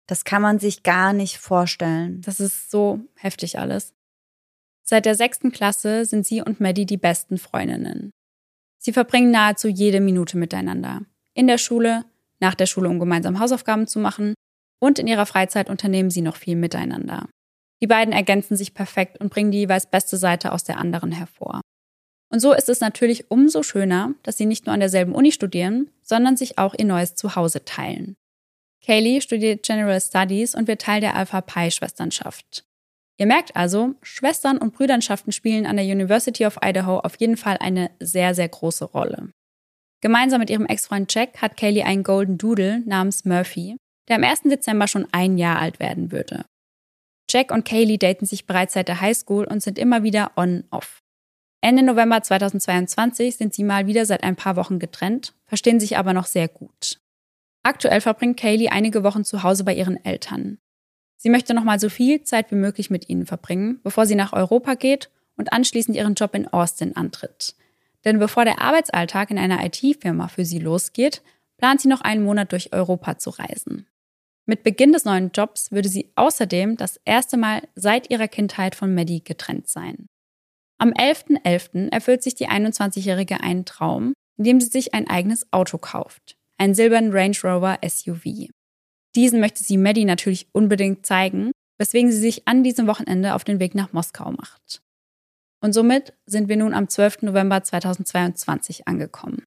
[0.07, 2.21] Das kann man sich gar nicht vorstellen.
[2.23, 3.95] Das ist so heftig alles.
[4.85, 8.11] Seit der sechsten Klasse sind sie und Maddie die besten Freundinnen.
[8.79, 11.03] Sie verbringen nahezu jede Minute miteinander.
[11.35, 12.05] In der Schule,
[12.41, 14.35] nach der Schule, um gemeinsam Hausaufgaben zu machen
[14.81, 17.29] und in ihrer Freizeit unternehmen sie noch viel miteinander.
[17.81, 21.61] Die beiden ergänzen sich perfekt und bringen die jeweils beste Seite aus der anderen hervor.
[22.33, 25.91] Und so ist es natürlich umso schöner, dass sie nicht nur an derselben Uni studieren,
[26.03, 28.15] sondern sich auch ihr neues Zuhause teilen.
[28.85, 32.65] Kaylee studiert General Studies und wird Teil der Alpha Pi Schwesternschaft.
[33.23, 37.57] Ihr merkt also, Schwestern und Brüdernschaften spielen an der University of Idaho auf jeden Fall
[37.61, 39.31] eine sehr, sehr große Rolle.
[40.01, 43.77] Gemeinsam mit ihrem Ex-Freund Jack hat Kaylee einen Golden Doodle namens Murphy,
[44.09, 44.43] der am 1.
[44.47, 46.45] Dezember schon ein Jahr alt werden würde.
[47.31, 50.99] Jack und Kaylee daten sich bereits seit der Highschool und sind immer wieder on-off.
[51.61, 56.13] Ende November 2022 sind sie mal wieder seit ein paar Wochen getrennt, verstehen sich aber
[56.13, 56.99] noch sehr gut.
[57.63, 60.59] Aktuell verbringt Kaylee einige Wochen zu Hause bei ihren Eltern.
[61.23, 64.33] Sie möchte noch mal so viel Zeit wie möglich mit ihnen verbringen, bevor sie nach
[64.33, 67.55] Europa geht und anschließend ihren Job in Austin antritt.
[68.05, 71.23] Denn bevor der Arbeitsalltag in einer IT-Firma für sie losgeht,
[71.59, 73.87] plant sie noch einen Monat durch Europa zu reisen.
[74.47, 78.93] Mit Beginn des neuen Jobs würde sie außerdem das erste Mal seit ihrer Kindheit von
[78.93, 80.09] Maddie getrennt sein.
[80.79, 81.45] Am 11.11.
[81.45, 81.93] .11.
[81.93, 86.37] erfüllt sich die 21-Jährige einen Traum, indem sie sich ein eigenes Auto kauft.
[86.59, 88.49] Einen silbernen Range Rover SUV.
[89.15, 93.61] Diesen möchte sie Maddie natürlich unbedingt zeigen, weswegen sie sich an diesem Wochenende auf den
[93.61, 94.83] Weg nach Moskau macht.
[95.63, 97.23] Und somit sind wir nun am 12.
[97.23, 99.45] November 2022 angekommen.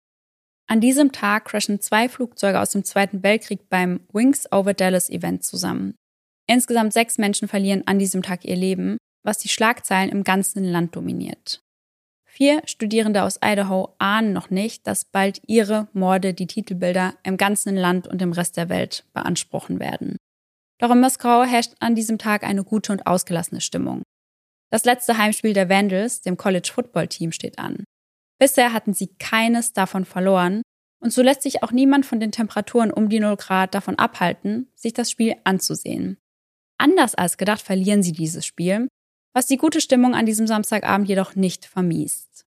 [0.67, 5.43] An diesem Tag crashen zwei Flugzeuge aus dem Zweiten Weltkrieg beim Wings Over Dallas Event
[5.43, 5.95] zusammen.
[6.47, 10.95] Insgesamt sechs Menschen verlieren an diesem Tag ihr Leben, was die Schlagzeilen im ganzen Land
[10.95, 11.61] dominiert.
[12.35, 17.77] Vier Studierende aus Idaho ahnen noch nicht, dass bald ihre Morde die Titelbilder im ganzen
[17.77, 20.17] Land und im Rest der Welt beanspruchen werden.
[20.77, 24.03] Doch in Moskau herrscht an diesem Tag eine gute und ausgelassene Stimmung.
[24.69, 27.85] Das letzte Heimspiel der Vandals, dem College Football Team, steht an.
[28.37, 30.61] Bisher hatten sie keines davon verloren
[31.01, 34.69] und so lässt sich auch niemand von den Temperaturen um die 0 Grad davon abhalten,
[34.75, 36.17] sich das Spiel anzusehen.
[36.77, 38.89] Anders als gedacht verlieren sie dieses Spiel,
[39.35, 42.45] was die gute Stimmung an diesem Samstagabend jedoch nicht vermiest.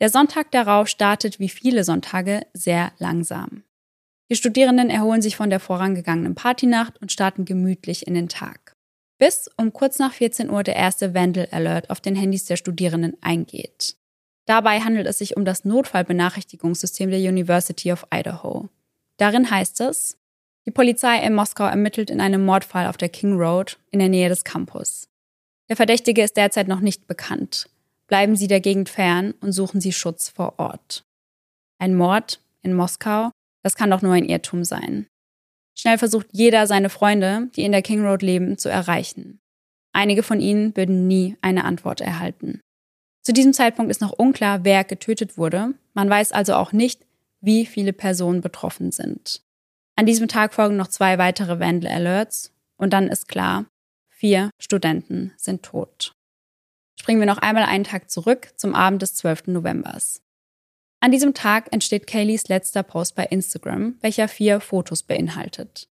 [0.00, 3.64] Der Sonntag darauf startet wie viele Sonntage sehr langsam.
[4.30, 8.76] Die Studierenden erholen sich von der vorangegangenen Partynacht und starten gemütlich in den Tag.
[9.18, 13.16] Bis um kurz nach 14 Uhr der erste Vandal Alert auf den Handys der Studierenden
[13.20, 13.96] eingeht.
[14.46, 18.68] Dabei handelt es sich um das Notfallbenachrichtigungssystem der University of Idaho.
[19.16, 20.16] Darin heißt es,
[20.66, 24.28] die Polizei in Moskau ermittelt in einem Mordfall auf der King Road in der Nähe
[24.28, 25.07] des Campus.
[25.68, 27.68] Der Verdächtige ist derzeit noch nicht bekannt.
[28.06, 31.04] Bleiben Sie der Gegend fern und suchen Sie Schutz vor Ort.
[31.78, 33.30] Ein Mord in Moskau,
[33.62, 35.06] das kann doch nur ein Irrtum sein.
[35.78, 39.38] Schnell versucht jeder seine Freunde, die in der King Road leben, zu erreichen.
[39.92, 42.60] Einige von ihnen würden nie eine Antwort erhalten.
[43.22, 45.74] Zu diesem Zeitpunkt ist noch unklar, wer getötet wurde.
[45.92, 47.04] Man weiß also auch nicht,
[47.40, 49.42] wie viele Personen betroffen sind.
[49.96, 53.66] An diesem Tag folgen noch zwei weitere Vandal Alerts und dann ist klar,
[54.18, 56.12] vier Studenten sind tot.
[57.00, 59.46] Springen wir noch einmal einen Tag zurück zum Abend des 12.
[59.46, 60.20] Novembers.
[61.00, 65.88] An diesem Tag entsteht Kayleys letzter Post bei Instagram, welcher vier Fotos beinhaltet.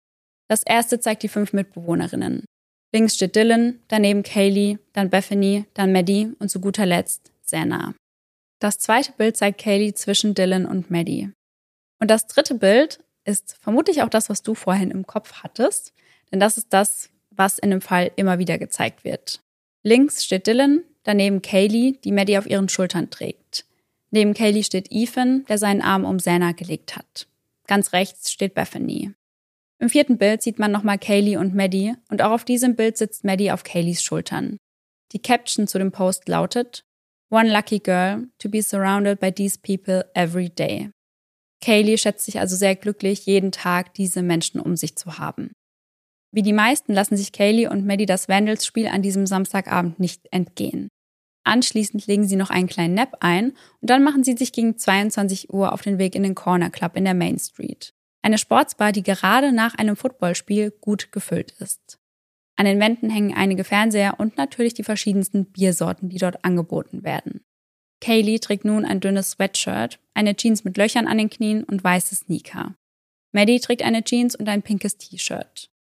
[0.48, 2.44] Das erste zeigt die fünf Mitbewohnerinnen.
[2.94, 7.94] Links steht Dylan, daneben Kaylee, dann Bethany, dann Maddie und zu guter Letzt Senna.
[8.60, 11.32] Das zweite Bild zeigt Kaylee zwischen Dylan und Maddie.
[11.98, 15.92] Und das dritte Bild ist vermutlich auch das, was du vorhin im Kopf hattest,
[16.30, 19.40] denn das ist das, was in dem Fall immer wieder gezeigt wird.
[19.82, 23.64] Links steht Dylan, daneben Kaylee, die Maddie auf ihren Schultern trägt.
[24.10, 27.26] Neben Kaylee steht Ethan, der seinen Arm um Senna gelegt hat.
[27.66, 29.12] Ganz rechts steht Bethany.
[29.78, 33.24] Im vierten Bild sieht man nochmal Kaylee und Maddie und auch auf diesem Bild sitzt
[33.24, 34.58] Maddie auf Kayleys Schultern.
[35.12, 36.84] Die Caption zu dem Post lautet
[37.30, 40.90] One lucky girl to be surrounded by these people every day.
[41.62, 45.52] Kaylee schätzt sich also sehr glücklich, jeden Tag diese Menschen um sich zu haben.
[46.32, 50.88] Wie die meisten lassen sich Kaylee und Maddie das Vandals-Spiel an diesem Samstagabend nicht entgehen.
[51.44, 55.52] Anschließend legen sie noch einen kleinen Nap ein und dann machen sie sich gegen 22
[55.52, 57.92] Uhr auf den Weg in den Corner Club in der Main Street.
[58.22, 61.98] Eine Sportsbar, die gerade nach einem Footballspiel gut gefüllt ist.
[62.56, 67.42] An den Wänden hängen einige Fernseher und natürlich die verschiedensten Biersorten, die dort angeboten werden.
[68.00, 72.14] Kaylee trägt nun ein dünnes Sweatshirt, eine Jeans mit Löchern an den Knien und weiße
[72.14, 72.74] Sneaker.
[73.32, 75.71] Maddie trägt eine Jeans und ein pinkes T-Shirt.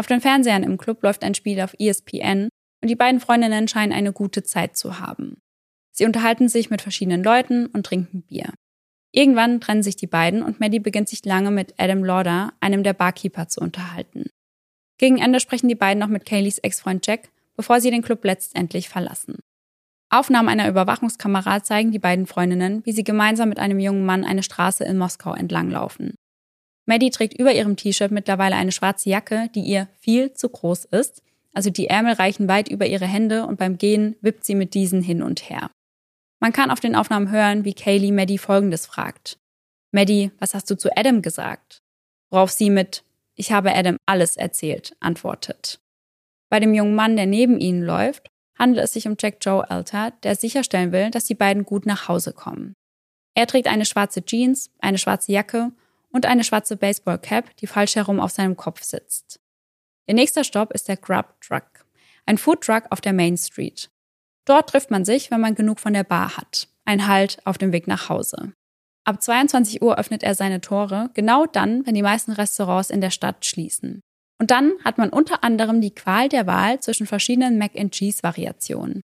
[0.00, 2.48] Auf den Fernsehern im Club läuft ein Spiel auf ESPN
[2.80, 5.42] und die beiden Freundinnen scheinen eine gute Zeit zu haben.
[5.92, 8.54] Sie unterhalten sich mit verschiedenen Leuten und trinken Bier.
[9.12, 12.94] Irgendwann trennen sich die beiden und Maddie beginnt sich lange mit Adam Lauder, einem der
[12.94, 14.30] Barkeeper, zu unterhalten.
[14.96, 18.88] Gegen Ende sprechen die beiden noch mit Kayleys Ex-Freund Jack, bevor sie den Club letztendlich
[18.88, 19.36] verlassen.
[20.08, 24.42] Aufnahmen einer Überwachungskamera zeigen die beiden Freundinnen, wie sie gemeinsam mit einem jungen Mann eine
[24.42, 26.14] Straße in Moskau entlanglaufen.
[26.90, 31.22] Maddie trägt über ihrem T-Shirt mittlerweile eine schwarze Jacke, die ihr viel zu groß ist.
[31.52, 35.00] Also die Ärmel reichen weit über ihre Hände und beim Gehen wippt sie mit diesen
[35.00, 35.70] hin und her.
[36.40, 39.38] Man kann auf den Aufnahmen hören, wie Kaylee Maddie folgendes fragt.
[39.92, 41.80] Maddie, was hast du zu Adam gesagt?
[42.28, 43.04] Worauf sie mit
[43.36, 45.78] Ich habe Adam alles erzählt, antwortet.
[46.48, 48.26] Bei dem jungen Mann, der neben ihnen läuft,
[48.58, 52.08] handelt es sich um Jack Joe Alter, der sicherstellen will, dass die beiden gut nach
[52.08, 52.74] Hause kommen.
[53.36, 55.70] Er trägt eine schwarze Jeans, eine schwarze Jacke
[56.12, 59.40] und eine schwarze Baseballcap, die falsch herum auf seinem Kopf sitzt.
[60.06, 61.84] Ihr nächster Stopp ist der Grub Truck,
[62.26, 63.90] ein Food Truck auf der Main Street.
[64.44, 66.68] Dort trifft man sich, wenn man genug von der Bar hat.
[66.84, 68.52] Ein Halt auf dem Weg nach Hause.
[69.04, 73.10] Ab 22 Uhr öffnet er seine Tore, genau dann, wenn die meisten Restaurants in der
[73.10, 74.00] Stadt schließen.
[74.38, 78.22] Und dann hat man unter anderem die Qual der Wahl zwischen verschiedenen Mac and Cheese
[78.22, 79.02] Variationen.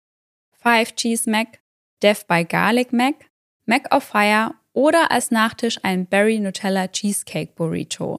[0.58, 1.60] Five Cheese Mac,
[2.02, 3.30] Death by Garlic Mac,
[3.66, 8.18] Mac of Fire oder als Nachtisch ein Berry Nutella Cheesecake Burrito.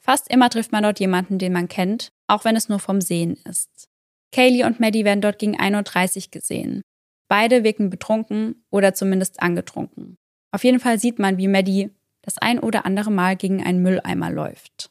[0.00, 3.36] Fast immer trifft man dort jemanden, den man kennt, auch wenn es nur vom Sehen
[3.48, 3.88] ist.
[4.32, 6.82] Kaylee und Maddie werden dort gegen 1.30 Uhr gesehen.
[7.28, 10.16] Beide wirken betrunken oder zumindest angetrunken.
[10.50, 11.90] Auf jeden Fall sieht man, wie Maddie
[12.22, 14.90] das ein oder andere Mal gegen einen Mülleimer läuft.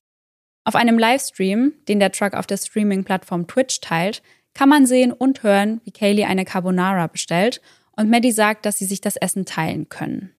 [0.63, 4.21] Auf einem Livestream, den der Truck auf der Streaming-Plattform Twitch teilt,
[4.53, 7.61] kann man sehen und hören, wie Kaylee eine Carbonara bestellt
[7.95, 10.33] und Maddie sagt, dass sie sich das Essen teilen können.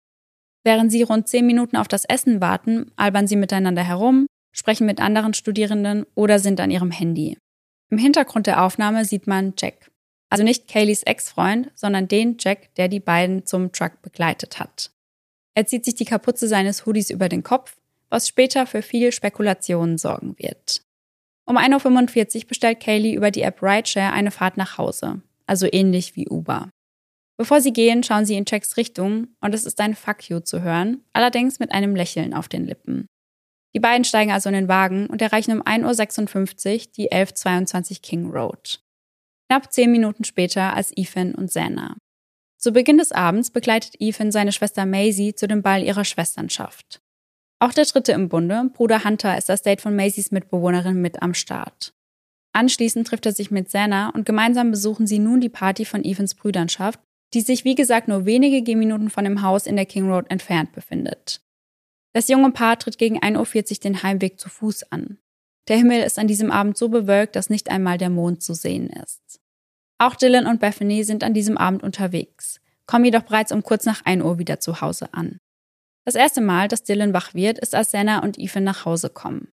[0.65, 5.01] Während sie rund zehn Minuten auf das Essen warten, albern sie miteinander herum, sprechen mit
[5.01, 7.37] anderen Studierenden oder sind an ihrem Handy.
[7.91, 9.91] Im Hintergrund der Aufnahme sieht man Jack.
[10.31, 14.91] Also nicht Kayleys Ex-Freund, sondern den Jack, der die beiden zum Truck begleitet hat.
[15.55, 17.77] Er zieht sich die Kapuze seines Hoodies über den Kopf,
[18.09, 20.83] was später für viel Spekulationen sorgen wird.
[21.47, 26.17] Um 1.45 Uhr bestellt Kaylee über die App Rideshare eine Fahrt nach Hause, also ähnlich
[26.17, 26.71] wie Uber.
[27.37, 30.63] Bevor sie gehen, schauen sie in Jacks Richtung und es ist ein Fuck you zu
[30.63, 33.07] hören, allerdings mit einem Lächeln auf den Lippen.
[33.75, 38.31] Die beiden steigen also in den Wagen und erreichen um 1.56 Uhr die 1122 King
[38.31, 38.81] Road.
[39.49, 41.97] Knapp zehn Minuten später als Ethan und Senna.
[42.57, 47.01] Zu Beginn des Abends begleitet Ethan seine Schwester Maisie zu dem Ball ihrer Schwesternschaft.
[47.59, 51.35] Auch der dritte im Bunde, Bruder Hunter, ist das Date von Maisies Mitbewohnerin mit am
[51.35, 51.93] Start.
[52.53, 56.35] Anschließend trifft er sich mit Senna und gemeinsam besuchen sie nun die Party von Evans
[56.37, 57.01] Brüdernschaft,
[57.35, 60.73] die sich wie gesagt nur wenige Gehminuten von dem Haus in der King Road entfernt
[60.73, 61.41] befindet.
[62.13, 65.19] Das junge Paar tritt gegen 1.40 Uhr den Heimweg zu Fuß an.
[65.69, 68.89] Der Himmel ist an diesem Abend so bewölkt, dass nicht einmal der Mond zu sehen
[68.89, 69.41] ist.
[69.99, 74.05] Auch Dylan und Bethany sind an diesem Abend unterwegs, kommen jedoch bereits um kurz nach
[74.05, 75.41] 1 Uhr wieder zu Hause an.
[76.05, 79.49] Das erste Mal, dass Dylan wach wird, ist, als Senna und Ethan nach Hause kommen.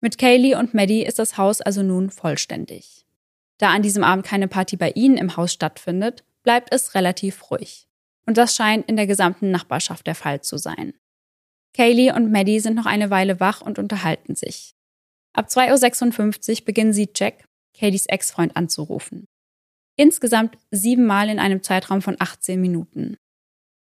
[0.00, 3.04] Mit Kaylee und Maddie ist das Haus also nun vollständig.
[3.58, 7.86] Da an diesem Abend keine Party bei ihnen im Haus stattfindet, bleibt es relativ ruhig.
[8.26, 10.94] Und das scheint in der gesamten Nachbarschaft der Fall zu sein.
[11.74, 14.74] Kaylee und Maddie sind noch eine Weile wach und unterhalten sich.
[15.32, 17.44] Ab 2.56 Uhr beginnen sie Jack,
[17.76, 19.26] Kaylees Ex-Freund, anzurufen.
[19.96, 23.16] Insgesamt siebenmal in einem Zeitraum von 18 Minuten.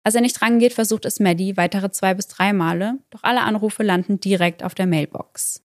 [0.03, 3.83] Als er nicht rangeht, versucht es Maddie weitere zwei bis drei Male, doch alle Anrufe
[3.83, 5.65] landen direkt auf der Mailbox.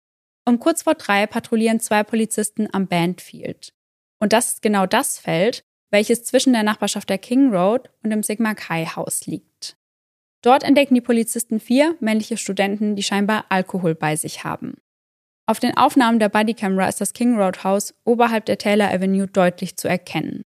[0.47, 3.75] Um kurz vor drei patrouillieren zwei Polizisten am Bandfield.
[4.19, 8.25] Und das ist genau das Feld, welches zwischen der Nachbarschaft der King Road und dem
[8.25, 9.77] Sigma Chi Haus liegt.
[10.43, 14.79] Dort entdecken die Polizisten vier männliche Studenten, die scheinbar Alkohol bei sich haben.
[15.47, 19.77] Auf den Aufnahmen der Bodycamera ist das King Road House oberhalb der Taylor Avenue deutlich
[19.77, 20.43] zu erkennen.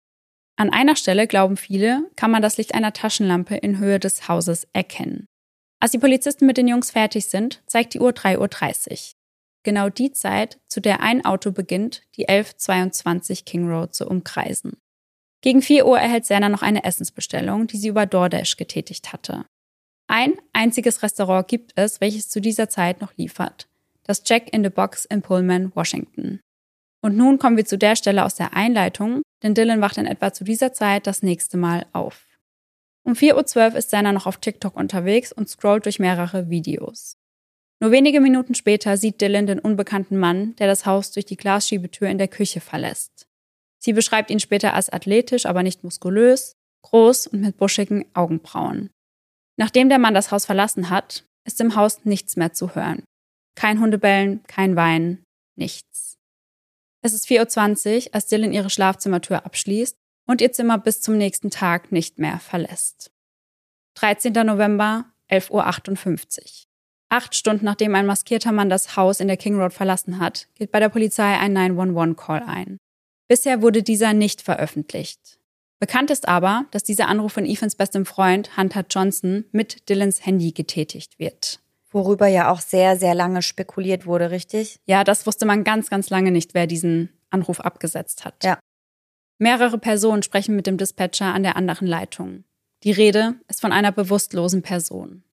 [0.56, 4.66] An einer Stelle, glauben viele, kann man das Licht einer Taschenlampe in Höhe des Hauses
[4.72, 5.26] erkennen.
[5.80, 8.98] Als die Polizisten mit den Jungs fertig sind, zeigt die Uhr 3.30 Uhr.
[9.64, 14.76] Genau die Zeit, zu der ein Auto beginnt, die 1122 King Road zu umkreisen.
[15.44, 19.44] Gegen 4 Uhr erhält Serna noch eine Essensbestellung, die sie über DoorDash getätigt hatte.
[20.06, 23.68] Ein einziges Restaurant gibt es, welches zu dieser Zeit noch liefert.
[24.04, 26.40] Das Jack in the Box in Pullman, Washington.
[27.02, 30.32] Und nun kommen wir zu der Stelle aus der Einleitung, denn Dylan wacht in etwa
[30.32, 32.24] zu dieser Zeit das nächste Mal auf.
[33.02, 37.18] Um 4.12 Uhr ist Serna noch auf TikTok unterwegs und scrollt durch mehrere Videos.
[37.80, 42.08] Nur wenige Minuten später sieht Dylan den unbekannten Mann, der das Haus durch die Glasschiebetür
[42.08, 43.28] in der Küche verlässt.
[43.84, 48.88] Sie beschreibt ihn später als athletisch, aber nicht muskulös, groß und mit buschigen Augenbrauen.
[49.58, 53.04] Nachdem der Mann das Haus verlassen hat, ist im Haus nichts mehr zu hören.
[53.56, 55.22] Kein Hundebellen, kein Weinen,
[55.58, 56.14] nichts.
[57.02, 61.50] Es ist 4.20 Uhr, als Dylan ihre Schlafzimmertür abschließt und ihr Zimmer bis zum nächsten
[61.50, 63.10] Tag nicht mehr verlässt.
[63.96, 64.32] 13.
[64.32, 66.64] November, 11.58 Uhr.
[67.10, 70.72] Acht Stunden nachdem ein maskierter Mann das Haus in der King Road verlassen hat, geht
[70.72, 72.78] bei der Polizei ein 911-Call ein.
[73.34, 75.40] Bisher wurde dieser nicht veröffentlicht.
[75.80, 80.52] Bekannt ist aber, dass dieser Anruf von Ethans bestem Freund Hunter Johnson mit Dylans Handy
[80.52, 81.58] getätigt wird.
[81.90, 84.78] Worüber ja auch sehr, sehr lange spekuliert wurde, richtig?
[84.86, 88.44] Ja, das wusste man ganz, ganz lange nicht, wer diesen Anruf abgesetzt hat.
[88.44, 88.60] Ja.
[89.38, 92.44] Mehrere Personen sprechen mit dem Dispatcher an der anderen Leitung.
[92.84, 95.24] Die Rede ist von einer bewusstlosen Person.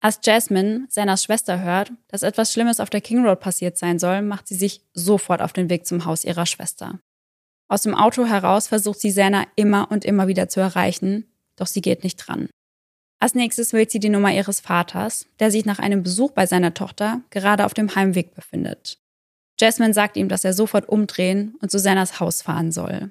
[0.00, 4.22] Als Jasmine, Sennas Schwester, hört, dass etwas Schlimmes auf der King Road passiert sein soll,
[4.22, 7.00] macht sie sich sofort auf den Weg zum Haus ihrer Schwester.
[7.72, 11.24] Aus dem Auto heraus versucht sie Senna immer und immer wieder zu erreichen,
[11.56, 12.50] doch sie geht nicht dran.
[13.18, 16.74] Als nächstes wählt sie die Nummer ihres Vaters, der sich nach einem Besuch bei seiner
[16.74, 18.98] Tochter gerade auf dem Heimweg befindet.
[19.58, 23.10] Jasmine sagt ihm, dass er sofort umdrehen und zu Sennas Haus fahren soll.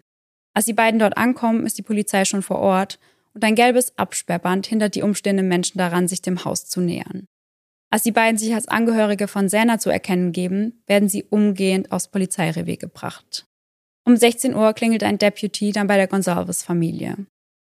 [0.54, 3.00] Als die beiden dort ankommen, ist die Polizei schon vor Ort
[3.34, 7.26] und ein gelbes Absperrband hindert die umstehenden Menschen daran, sich dem Haus zu nähern.
[7.90, 12.10] Als die beiden sich als Angehörige von Senna zu erkennen geben, werden sie umgehend aufs
[12.10, 13.48] Polizeirevier gebracht.
[14.06, 17.26] Um 16 Uhr klingelt ein Deputy dann bei der Gonsalves-Familie.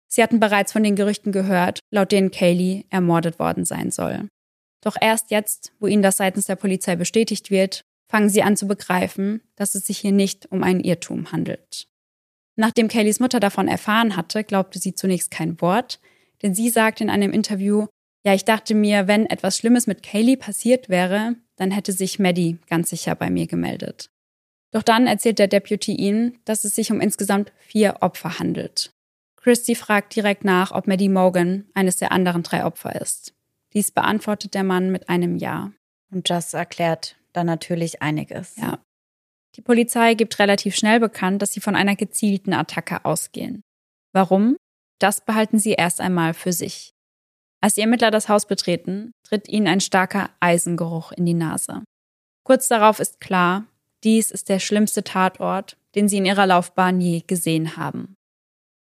[0.08, 4.28] Sie hatten bereits von den Gerüchten gehört, laut denen Kaylee ermordet worden sein soll.
[4.82, 8.68] Doch erst jetzt, wo ihnen das seitens der Polizei bestätigt wird, fangen sie an zu
[8.68, 11.86] begreifen, dass es sich hier nicht um einen Irrtum handelt.
[12.56, 16.00] Nachdem Kayleys Mutter davon erfahren hatte, glaubte sie zunächst kein Wort,
[16.42, 17.86] denn sie sagte in einem Interview,
[18.26, 22.58] ja, ich dachte mir, wenn etwas Schlimmes mit Kaylee passiert wäre, dann hätte sich Maddie
[22.68, 24.10] ganz sicher bei mir gemeldet.
[24.72, 28.92] Doch dann erzählt der Deputy ihnen, dass es sich um insgesamt vier Opfer handelt.
[29.38, 33.34] Christy fragt direkt nach, ob Maddie Morgan eines der anderen drei Opfer ist.
[33.74, 35.72] Dies beantwortet der Mann mit einem Ja.
[36.12, 38.56] Und das erklärt dann natürlich einiges.
[38.58, 38.80] Ja.
[39.56, 43.62] Die Polizei gibt relativ schnell bekannt, dass sie von einer gezielten Attacke ausgehen.
[44.12, 44.58] Warum?
[45.00, 46.92] Das behalten sie erst einmal für sich.
[47.62, 51.84] Als die Ermittler das Haus betreten, tritt ihnen ein starker Eisengeruch in die Nase.
[52.44, 53.66] Kurz darauf ist klar,
[54.04, 58.16] dies ist der schlimmste Tatort, den sie in ihrer Laufbahn je gesehen haben.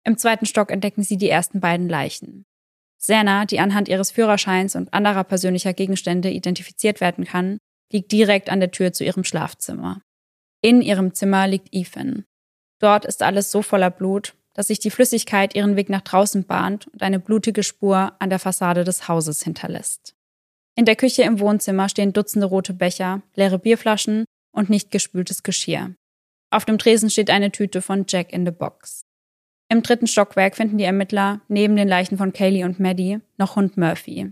[0.03, 2.45] Im zweiten Stock entdecken sie die ersten beiden Leichen.
[2.97, 7.57] Serna, die anhand ihres Führerscheins und anderer persönlicher Gegenstände identifiziert werden kann,
[7.91, 10.01] liegt direkt an der Tür zu ihrem Schlafzimmer.
[10.61, 12.25] In ihrem Zimmer liegt Ethan.
[12.79, 16.87] Dort ist alles so voller Blut, dass sich die Flüssigkeit ihren Weg nach draußen bahnt
[16.87, 20.15] und eine blutige Spur an der Fassade des Hauses hinterlässt.
[20.75, 24.25] In der Küche im Wohnzimmer stehen Dutzende rote Becher, leere Bierflaschen
[24.55, 25.95] und nicht gespültes Geschirr.
[26.49, 29.05] Auf dem Tresen steht eine Tüte von Jack in the Box.
[29.69, 33.77] Im dritten Stockwerk finden die Ermittler neben den Leichen von Kaylee und Maddie noch Hund
[33.77, 34.31] Murphy.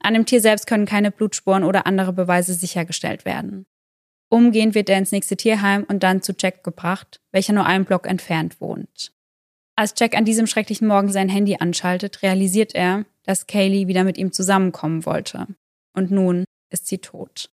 [0.00, 3.66] An dem Tier selbst können keine Blutspuren oder andere Beweise sichergestellt werden.
[4.30, 8.06] Umgehend wird er ins nächste Tierheim und dann zu Jack gebracht, welcher nur einen Block
[8.06, 9.12] entfernt wohnt.
[9.74, 14.18] Als Jack an diesem schrecklichen Morgen sein Handy anschaltet, realisiert er, dass Kaylee wieder mit
[14.18, 15.46] ihm zusammenkommen wollte.
[15.94, 17.50] Und nun ist sie tot.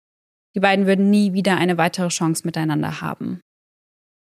[0.56, 3.42] Die beiden würden nie wieder eine weitere Chance miteinander haben.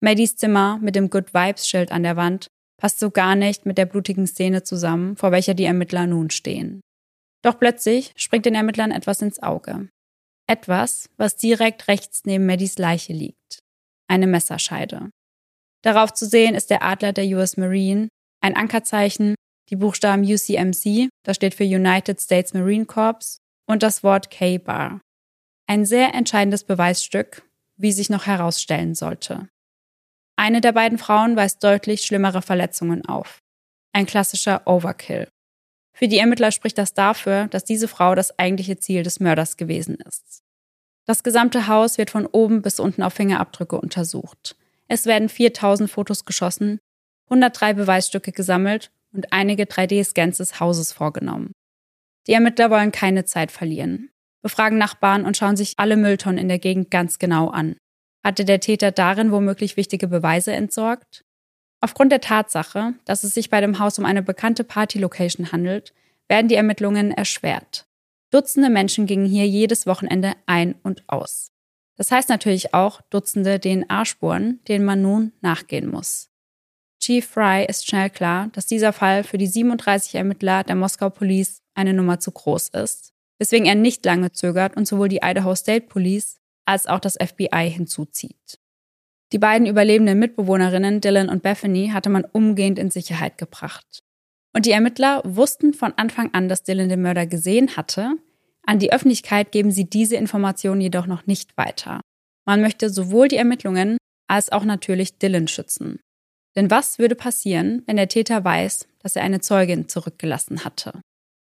[0.02, 2.48] Maddies Zimmer mit dem Good Vibes Schild an der Wand
[2.80, 6.80] passt so gar nicht mit der blutigen Szene zusammen, vor welcher die Ermittler nun stehen.
[7.42, 9.88] Doch plötzlich springt den Ermittlern etwas ins Auge.
[10.48, 13.60] Etwas, was direkt rechts neben Maddies Leiche liegt.
[14.08, 15.10] Eine Messerscheide.
[15.84, 18.08] Darauf zu sehen ist der Adler der US Marine,
[18.40, 19.34] ein Ankerzeichen,
[19.70, 25.00] die Buchstaben UCMC, das steht für United States Marine Corps, und das Wort K-Bar.
[25.72, 27.48] Ein sehr entscheidendes Beweisstück,
[27.78, 29.48] wie sich noch herausstellen sollte.
[30.36, 33.38] Eine der beiden Frauen weist deutlich schlimmere Verletzungen auf.
[33.94, 35.28] Ein klassischer Overkill.
[35.94, 39.94] Für die Ermittler spricht das dafür, dass diese Frau das eigentliche Ziel des Mörders gewesen
[40.06, 40.42] ist.
[41.06, 44.56] Das gesamte Haus wird von oben bis unten auf Fingerabdrücke untersucht.
[44.88, 46.80] Es werden 4000 Fotos geschossen,
[47.30, 51.52] 103 Beweisstücke gesammelt und einige 3D-Scans des Hauses vorgenommen.
[52.26, 54.10] Die Ermittler wollen keine Zeit verlieren,
[54.42, 57.76] befragen Nachbarn und schauen sich alle Mülltonnen in der Gegend ganz genau an.
[58.24, 61.24] Hatte der Täter darin womöglich wichtige Beweise entsorgt?
[61.80, 65.92] Aufgrund der Tatsache, dass es sich bei dem Haus um eine bekannte Party-Location handelt,
[66.28, 67.86] werden die Ermittlungen erschwert.
[68.30, 71.48] Dutzende Menschen gingen hier jedes Wochenende ein und aus.
[71.96, 76.30] Das heißt natürlich auch Dutzende DNA-Spuren, denen man nun nachgehen muss.
[77.02, 81.60] Chief Fry ist schnell klar, dass dieser Fall für die 37 Ermittler der Moskau Police
[81.74, 83.11] eine Nummer zu groß ist,
[83.42, 87.68] weswegen er nicht lange zögert und sowohl die Idaho State Police als auch das FBI
[87.68, 88.60] hinzuzieht.
[89.32, 93.98] Die beiden überlebenden Mitbewohnerinnen Dylan und Bethany hatte man umgehend in Sicherheit gebracht.
[94.54, 98.12] Und die Ermittler wussten von Anfang an, dass Dylan den Mörder gesehen hatte.
[98.64, 102.00] An die Öffentlichkeit geben sie diese Informationen jedoch noch nicht weiter.
[102.46, 103.96] Man möchte sowohl die Ermittlungen
[104.28, 105.98] als auch natürlich Dylan schützen.
[106.54, 111.00] Denn was würde passieren, wenn der Täter weiß, dass er eine Zeugin zurückgelassen hatte?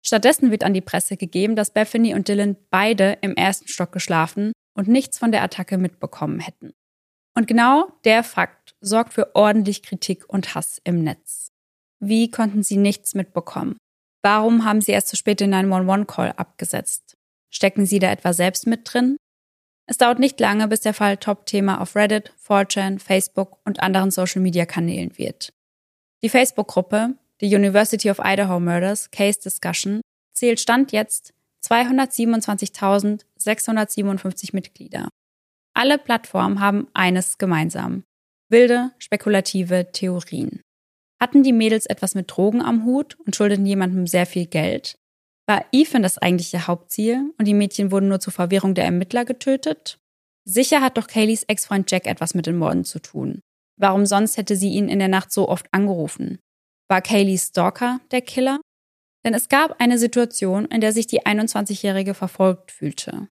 [0.06, 4.52] Stattdessen wird an die Presse gegeben, dass Bethany und Dylan beide im ersten Stock geschlafen
[4.76, 6.74] und nichts von der Attacke mitbekommen hätten.
[7.36, 11.48] Und genau der Fakt sorgt für ordentlich Kritik und Hass im Netz.
[12.00, 13.78] Wie konnten sie nichts mitbekommen?
[14.22, 17.16] Warum haben sie erst zu spät den 911-Call abgesetzt?
[17.50, 19.18] Stecken sie da etwa selbst mit drin?
[19.86, 25.18] Es dauert nicht lange, bis der Fall Top-Thema auf Reddit, 4chan, Facebook und anderen Social-Media-Kanälen
[25.18, 25.54] wird.
[26.24, 30.02] Die Facebook-Gruppe, die University of Idaho Murders Case Discussion,
[30.34, 31.34] zählt Stand jetzt
[31.68, 35.10] 227.657 Mitglieder.
[35.76, 38.06] Alle Plattformen haben eines gemeinsam.
[38.50, 40.62] Wilde, spekulative Theorien.
[41.20, 44.96] Hatten die Mädels etwas mit Drogen am Hut und schuldeten jemandem sehr viel Geld?
[45.46, 50.00] War Ethan das eigentliche Hauptziel und die Mädchen wurden nur zur Verwirrung der Ermittler getötet?
[50.46, 53.42] Sicher hat doch Kayleys Ex-Freund Jack etwas mit den Morden zu tun.
[53.78, 56.40] Warum sonst hätte sie ihn in der Nacht so oft angerufen?
[56.90, 58.60] War Kaylee Stalker der Killer?
[59.26, 63.30] Denn es gab eine Situation, in der sich die 21-Jährige verfolgt fühlte.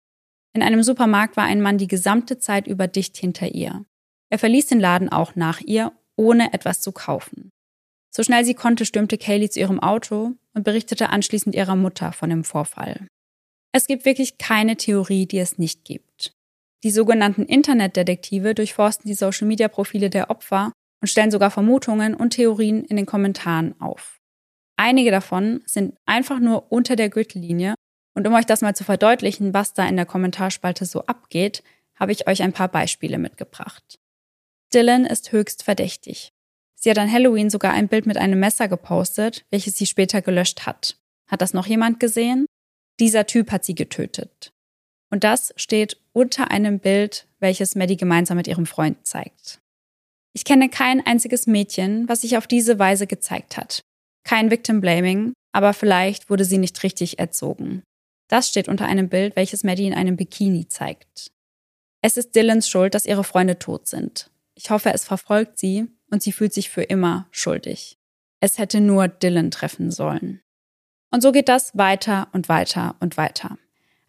[0.54, 3.84] In einem Supermarkt war ein Mann die gesamte Zeit über dicht hinter ihr.
[4.30, 7.50] Er verließ den Laden auch nach ihr, ohne etwas zu kaufen.
[8.14, 12.30] So schnell sie konnte, stürmte Kaylee zu ihrem Auto und berichtete anschließend ihrer Mutter von
[12.30, 13.06] dem Vorfall.
[13.74, 16.32] Es gibt wirklich keine Theorie, die es nicht gibt.
[16.84, 20.72] Die sogenannten Internetdetektive durchforsten die Social-Media-Profile der Opfer
[21.02, 24.20] und stellen sogar Vermutungen und Theorien in den Kommentaren auf.
[24.76, 27.74] Einige davon sind einfach nur unter der Gürtellinie
[28.14, 31.62] und um euch das mal zu verdeutlichen, was da in der Kommentarspalte so abgeht,
[31.98, 33.98] habe ich euch ein paar Beispiele mitgebracht.
[34.72, 36.32] Dylan ist höchst verdächtig.
[36.74, 40.66] Sie hat an Halloween sogar ein Bild mit einem Messer gepostet, welches sie später gelöscht
[40.66, 40.96] hat.
[41.26, 42.46] Hat das noch jemand gesehen?
[42.98, 44.52] Dieser Typ hat sie getötet.
[45.10, 49.61] Und das steht unter einem Bild, welches Maddie gemeinsam mit ihrem Freund zeigt.
[50.34, 53.82] Ich kenne kein einziges Mädchen, was sich auf diese Weise gezeigt hat.
[54.24, 57.82] Kein Victim Blaming, aber vielleicht wurde sie nicht richtig erzogen.
[58.28, 61.30] Das steht unter einem Bild, welches Maddie in einem Bikini zeigt.
[62.00, 64.30] Es ist Dylans Schuld, dass ihre Freunde tot sind.
[64.54, 67.98] Ich hoffe, es verfolgt sie und sie fühlt sich für immer schuldig.
[68.40, 70.40] Es hätte nur Dylan treffen sollen.
[71.10, 73.58] Und so geht das weiter und weiter und weiter.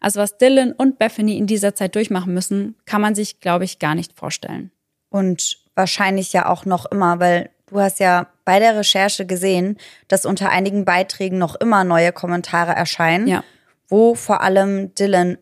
[0.00, 3.78] Also was Dylan und Bethany in dieser Zeit durchmachen müssen, kann man sich, glaube ich,
[3.78, 4.70] gar nicht vorstellen.
[5.10, 10.26] Und wahrscheinlich ja auch noch immer, weil du hast ja bei der Recherche gesehen, dass
[10.26, 13.42] unter einigen Beiträgen noch immer neue Kommentare erscheinen, Ja.
[13.88, 15.38] wo vor allem Dylan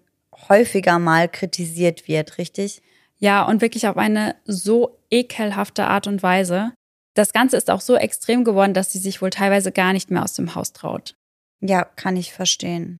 [0.48, 2.82] häufiger mal kritisiert wird, richtig?
[3.18, 6.72] Ja, und wirklich auf eine so ekelhafte Art und Weise.
[7.14, 10.22] Das Ganze ist auch so extrem geworden, dass sie sich wohl teilweise gar nicht mehr
[10.24, 11.14] aus dem Haus traut.
[11.60, 12.96] Ja, kann ich verstehen.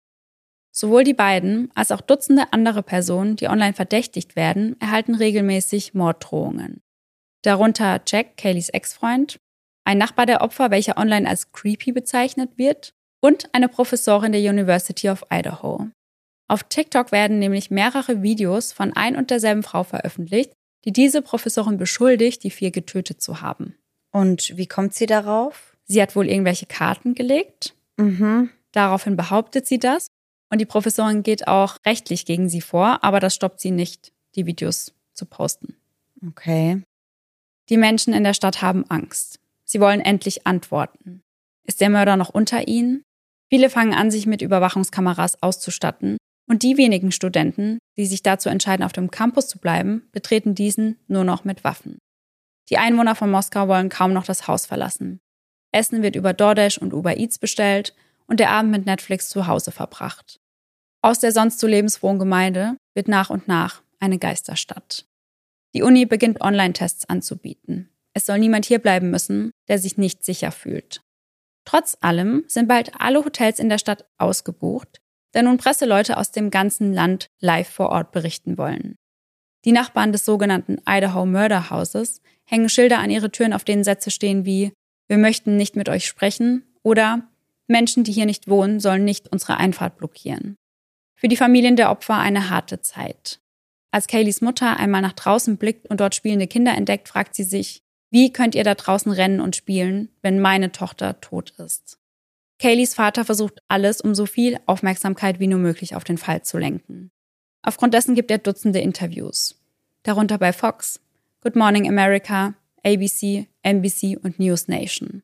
[0.70, 6.81] Sowohl die beiden als auch Dutzende andere Personen, die online verdächtigt werden, erhalten regelmäßig Morddrohungen.
[7.42, 9.38] Darunter Jack, Kayleys Ex-Freund,
[9.84, 15.08] ein Nachbar der Opfer, welcher online als creepy bezeichnet wird, und eine Professorin der University
[15.08, 15.88] of Idaho.
[16.48, 20.52] Auf TikTok werden nämlich mehrere Videos von ein und derselben Frau veröffentlicht,
[20.84, 23.76] die diese Professorin beschuldigt, die vier getötet zu haben.
[24.10, 25.76] Und wie kommt sie darauf?
[25.84, 27.74] Sie hat wohl irgendwelche Karten gelegt.
[27.96, 28.50] Mhm.
[28.72, 30.08] Daraufhin behauptet sie das.
[30.50, 34.44] Und die Professorin geht auch rechtlich gegen sie vor, aber das stoppt sie nicht, die
[34.44, 35.76] Videos zu posten.
[36.26, 36.82] Okay.
[37.68, 39.38] Die Menschen in der Stadt haben Angst.
[39.64, 41.22] Sie wollen endlich Antworten.
[41.64, 43.02] Ist der Mörder noch unter ihnen?
[43.48, 46.16] Viele fangen an, sich mit Überwachungskameras auszustatten.
[46.48, 50.98] Und die wenigen Studenten, die sich dazu entscheiden, auf dem Campus zu bleiben, betreten diesen
[51.06, 51.98] nur noch mit Waffen.
[52.68, 55.20] Die Einwohner von Moskau wollen kaum noch das Haus verlassen.
[55.72, 57.94] Essen wird über DoorDash und Uber Eats bestellt
[58.26, 60.40] und der Abend mit Netflix zu Hause verbracht.
[61.02, 65.06] Aus der sonst so lebensfrohen Gemeinde wird nach und nach eine Geisterstadt.
[65.74, 67.88] Die Uni beginnt Online-Tests anzubieten.
[68.14, 71.02] Es soll niemand hierbleiben müssen, der sich nicht sicher fühlt.
[71.64, 75.00] Trotz allem sind bald alle Hotels in der Stadt ausgebucht,
[75.32, 78.96] da nun Presseleute aus dem ganzen Land live vor Ort berichten wollen.
[79.64, 84.10] Die Nachbarn des sogenannten Idaho Murder Houses hängen Schilder an ihre Türen, auf denen Sätze
[84.10, 84.72] stehen wie
[85.08, 87.28] Wir möchten nicht mit euch sprechen oder
[87.68, 90.56] Menschen, die hier nicht wohnen, sollen nicht unsere Einfahrt blockieren.
[91.14, 93.40] Für die Familien der Opfer eine harte Zeit.
[93.92, 97.82] Als Kayleys Mutter einmal nach draußen blickt und dort spielende Kinder entdeckt, fragt sie sich,
[98.10, 101.98] wie könnt ihr da draußen rennen und spielen, wenn meine Tochter tot ist?
[102.58, 106.56] Kayleys Vater versucht alles, um so viel Aufmerksamkeit wie nur möglich auf den Fall zu
[106.56, 107.10] lenken.
[107.62, 109.60] Aufgrund dessen gibt er Dutzende Interviews.
[110.04, 110.98] Darunter bei Fox,
[111.42, 115.22] Good Morning America, ABC, NBC und News Nation.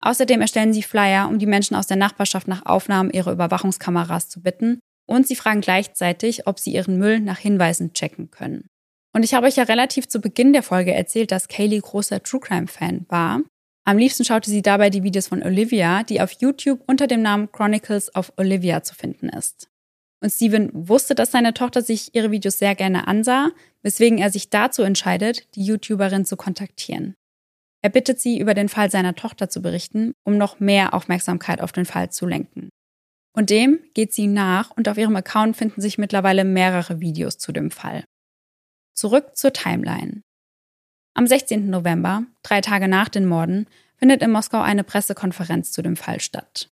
[0.00, 4.40] Außerdem erstellen sie Flyer, um die Menschen aus der Nachbarschaft nach Aufnahmen ihrer Überwachungskameras zu
[4.40, 8.68] bitten und sie fragen gleichzeitig, ob sie ihren Müll nach Hinweisen checken können.
[9.14, 12.40] Und ich habe euch ja relativ zu Beginn der Folge erzählt, dass Kaylee großer True
[12.40, 13.40] Crime Fan war.
[13.84, 17.50] Am liebsten schaute sie dabei die Videos von Olivia, die auf YouTube unter dem Namen
[17.50, 19.68] Chronicles of Olivia zu finden ist.
[20.22, 23.50] Und Steven wusste, dass seine Tochter sich ihre Videos sehr gerne ansah,
[23.82, 27.14] weswegen er sich dazu entscheidet, die YouTuberin zu kontaktieren.
[27.82, 31.72] Er bittet sie, über den Fall seiner Tochter zu berichten, um noch mehr Aufmerksamkeit auf
[31.72, 32.68] den Fall zu lenken.
[33.38, 37.52] Und dem geht sie nach und auf ihrem Account finden sich mittlerweile mehrere Videos zu
[37.52, 38.02] dem Fall.
[38.94, 40.22] Zurück zur Timeline.
[41.14, 41.70] Am 16.
[41.70, 46.68] November, drei Tage nach den Morden, findet in Moskau eine Pressekonferenz zu dem Fall statt.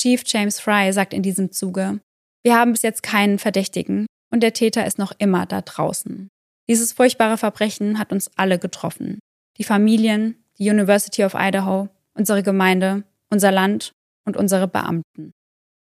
[0.00, 2.00] Chief James Fry sagt in diesem Zuge,
[2.42, 6.28] wir haben bis jetzt keinen Verdächtigen und der Täter ist noch immer da draußen.
[6.68, 9.20] Dieses furchtbare Verbrechen hat uns alle getroffen.
[9.58, 13.92] Die Familien, die University of Idaho, unsere Gemeinde, unser Land
[14.24, 15.30] und unsere Beamten.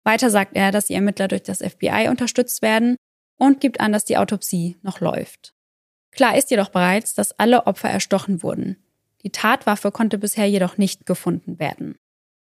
[0.05, 2.95] Weiter sagt er, dass die Ermittler durch das FBI unterstützt werden
[3.37, 5.53] und gibt an, dass die Autopsie noch läuft.
[6.11, 8.77] Klar ist jedoch bereits, dass alle Opfer erstochen wurden.
[9.23, 11.97] Die Tatwaffe konnte bisher jedoch nicht gefunden werden.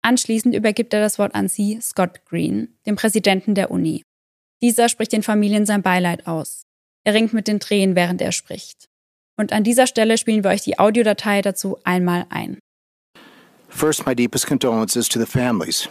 [0.02, 4.04] Anschließend übergibt er das Wort an Sie, Scott Green, dem Präsidenten der Uni.
[4.62, 6.64] Dieser spricht den Familien sein Beileid aus.
[7.04, 8.88] Er ringt mit den Tränen, während er spricht.
[9.38, 12.60] Und an dieser Stelle spielen wir euch die Audiodatei dazu einmal ein.
[13.70, 15.90] First, my deepest condolences to the families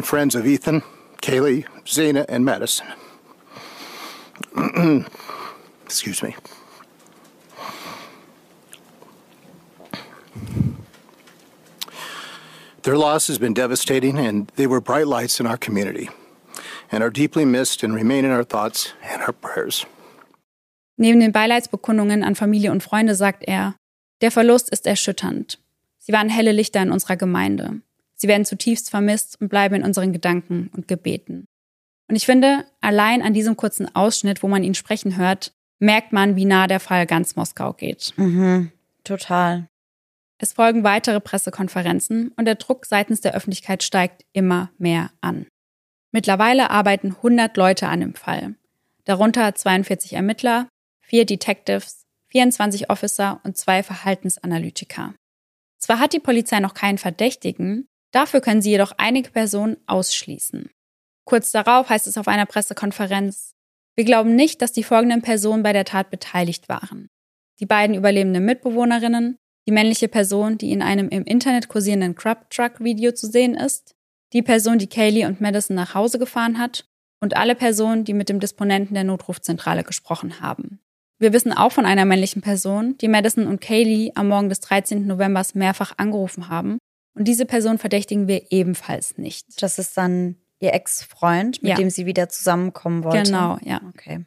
[0.00, 0.82] and friends of Ethan,
[1.20, 2.86] Kaylee, Zena, and Madison.
[5.84, 6.34] Excuse me.
[12.82, 16.08] Their loss has been devastating, and they were bright lights in our community
[16.90, 19.84] and are deeply missed and remain in our thoughts and our prayers.
[20.96, 23.74] Neben den Beileidsbekundungen an Familie und Freunde sagt er,
[24.22, 25.58] der Verlust ist erschütternd.
[25.98, 27.82] Sie waren helle Lichter in unserer Gemeinde.
[28.20, 31.46] Sie werden zutiefst vermisst und bleiben in unseren Gedanken und Gebeten.
[32.08, 36.36] Und ich finde, allein an diesem kurzen Ausschnitt, wo man ihn sprechen hört, merkt man,
[36.36, 38.12] wie nah der Fall ganz Moskau geht.
[38.16, 38.72] Mhm,
[39.04, 39.68] total.
[40.38, 45.46] Es folgen weitere Pressekonferenzen und der Druck seitens der Öffentlichkeit steigt immer mehr an.
[46.12, 48.54] Mittlerweile arbeiten 100 Leute an dem Fall,
[49.04, 50.68] darunter 42 Ermittler,
[51.00, 55.14] vier Detectives, 24 Officer und zwei Verhaltensanalytiker.
[55.78, 60.70] Zwar hat die Polizei noch keinen Verdächtigen, Dafür können sie jedoch einige Personen ausschließen.
[61.24, 63.54] Kurz darauf heißt es auf einer Pressekonferenz,
[63.96, 67.08] wir glauben nicht, dass die folgenden Personen bei der Tat beteiligt waren.
[67.60, 69.36] Die beiden überlebenden Mitbewohnerinnen,
[69.68, 73.94] die männliche Person, die in einem im Internet kursierenden Crab Truck Video zu sehen ist,
[74.32, 76.86] die Person, die Kaylee und Madison nach Hause gefahren hat
[77.20, 80.80] und alle Personen, die mit dem Disponenten der Notrufzentrale gesprochen haben.
[81.18, 85.06] Wir wissen auch von einer männlichen Person, die Madison und Kaylee am Morgen des 13.
[85.06, 86.78] November mehrfach angerufen haben
[87.14, 89.62] und diese Person verdächtigen wir ebenfalls nicht.
[89.62, 91.76] Das ist dann ihr Ex-Freund, mit Ja.
[91.76, 93.24] dem sie wieder zusammenkommen wollte.
[93.24, 93.80] Genau, ja.
[93.88, 94.24] Okay.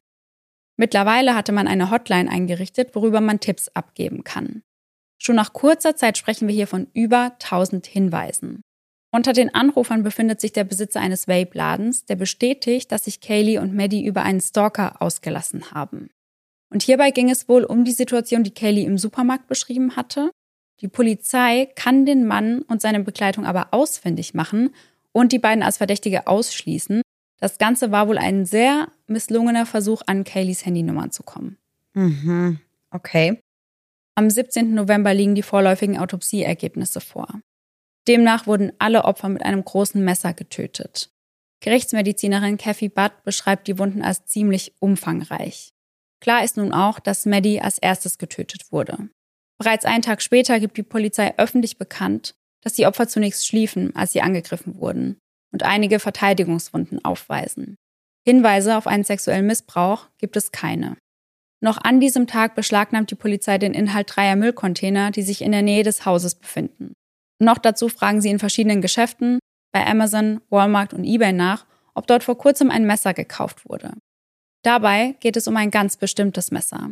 [0.77, 4.63] Mittlerweile hatte man eine Hotline eingerichtet, worüber man Tipps abgeben kann.
[5.21, 8.61] Schon nach kurzer Zeit sprechen wir hier von über 1000 Hinweisen.
[9.13, 13.73] Unter den Anrufern befindet sich der Besitzer eines Vape-Ladens, der bestätigt, dass sich Kaylee und
[13.75, 16.09] Maddie über einen Stalker ausgelassen haben.
[16.71, 20.31] Und hierbei ging es wohl um die Situation, die Kaylee im Supermarkt beschrieben hatte.
[20.83, 24.75] Die Polizei kann den Mann und seine Begleitung aber ausfindig machen
[25.13, 27.01] und die beiden als Verdächtige ausschließen.
[27.39, 31.57] Das Ganze war wohl ein sehr misslungener Versuch, an Kayleys Handynummer zu kommen.
[31.93, 32.59] Mhm.
[32.91, 33.39] Okay.
[34.15, 34.73] Am 17.
[34.73, 37.39] November liegen die vorläufigen Autopsieergebnisse vor.
[38.09, 41.11] Demnach wurden alle Opfer mit einem großen Messer getötet.
[41.61, 45.73] Gerichtsmedizinerin Kathy Budd beschreibt die Wunden als ziemlich umfangreich.
[46.19, 49.09] Klar ist nun auch, dass Maddie als erstes getötet wurde.
[49.63, 54.11] Bereits einen Tag später gibt die Polizei öffentlich bekannt, dass die Opfer zunächst schliefen, als
[54.11, 55.17] sie angegriffen wurden
[55.53, 57.77] und einige Verteidigungswunden aufweisen.
[58.27, 60.97] Hinweise auf einen sexuellen Missbrauch gibt es keine.
[61.61, 65.61] Noch an diesem Tag beschlagnahmt die Polizei den Inhalt dreier Müllcontainer, die sich in der
[65.61, 66.91] Nähe des Hauses befinden.
[67.39, 69.39] Noch dazu fragen sie in verschiedenen Geschäften,
[69.71, 73.93] bei Amazon, Walmart und eBay nach, ob dort vor kurzem ein Messer gekauft wurde.
[74.61, 76.91] Dabei geht es um ein ganz bestimmtes Messer.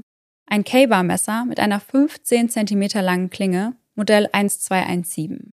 [0.51, 5.51] Ein K-Bar-Messer mit einer 15 cm langen Klinge, Modell 1217.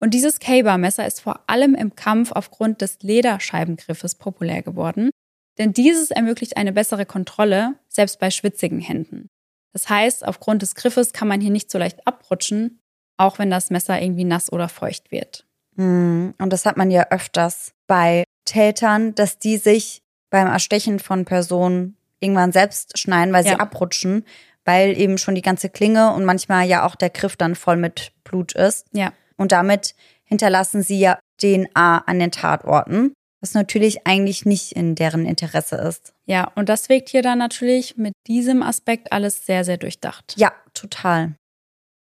[0.00, 5.10] Und dieses K-Bar-Messer ist vor allem im Kampf aufgrund des Lederscheibengriffes populär geworden,
[5.58, 9.28] denn dieses ermöglicht eine bessere Kontrolle, selbst bei schwitzigen Händen.
[9.74, 12.80] Das heißt, aufgrund des Griffes kann man hier nicht so leicht abrutschen,
[13.18, 15.46] auch wenn das Messer irgendwie nass oder feucht wird.
[15.76, 21.26] Hm, und das hat man ja öfters bei Tätern, dass die sich beim Erstechen von
[21.26, 23.58] Personen irgendwann selbst schneiden, weil sie ja.
[23.58, 24.24] abrutschen,
[24.64, 28.12] weil eben schon die ganze Klinge und manchmal ja auch der Griff dann voll mit
[28.24, 28.86] Blut ist.
[28.92, 29.12] Ja.
[29.36, 29.94] Und damit
[30.24, 36.12] hinterlassen sie ja DNA an den Tatorten, was natürlich eigentlich nicht in deren Interesse ist.
[36.26, 40.34] Ja, und das wirkt hier dann natürlich mit diesem Aspekt alles sehr, sehr durchdacht.
[40.36, 41.34] Ja, total.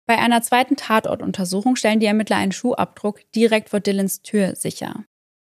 [0.07, 5.05] Bei einer zweiten Tatortuntersuchung stellen die Ermittler einen Schuhabdruck direkt vor Dylans Tür sicher.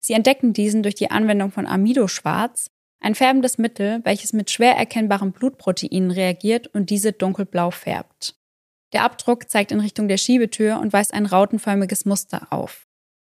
[0.00, 2.68] Sie entdecken diesen durch die Anwendung von Amidoschwarz,
[3.06, 8.34] ein färbendes Mittel, welches mit schwer erkennbaren Blutproteinen reagiert und diese dunkelblau färbt.
[8.92, 12.88] Der Abdruck zeigt in Richtung der Schiebetür und weist ein rautenförmiges Muster auf.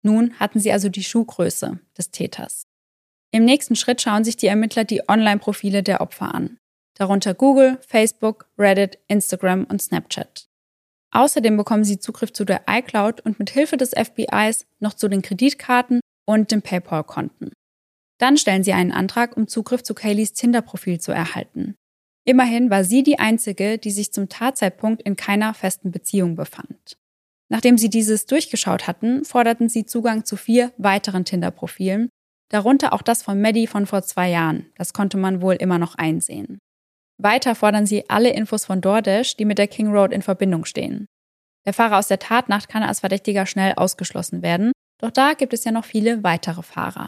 [0.03, 2.63] Nun hatten sie also die Schuhgröße des Täters.
[3.31, 6.57] Im nächsten Schritt schauen sich die Ermittler die Online-Profile der Opfer an,
[6.95, 10.49] darunter Google, Facebook, Reddit, Instagram und Snapchat.
[11.11, 15.21] Außerdem bekommen sie Zugriff zu der iCloud und mit Hilfe des FBIs noch zu den
[15.21, 17.53] Kreditkarten und den PayPal-Konten.
[18.21, 21.73] Dann stellen sie einen Antrag, um Zugriff zu Kayleys Tinder-Profil zu erhalten.
[22.23, 26.99] Immerhin war sie die einzige, die sich zum Tatzeitpunkt in keiner festen Beziehung befand.
[27.49, 32.09] Nachdem sie dieses durchgeschaut hatten, forderten sie Zugang zu vier weiteren Tinder-Profilen,
[32.49, 34.67] darunter auch das von Maddie von vor zwei Jahren.
[34.77, 36.59] Das konnte man wohl immer noch einsehen.
[37.17, 41.07] Weiter fordern sie alle Infos von DoorDash, die mit der King Road in Verbindung stehen.
[41.65, 45.63] Der Fahrer aus der Tatnacht kann als Verdächtiger schnell ausgeschlossen werden, doch da gibt es
[45.63, 47.07] ja noch viele weitere Fahrer.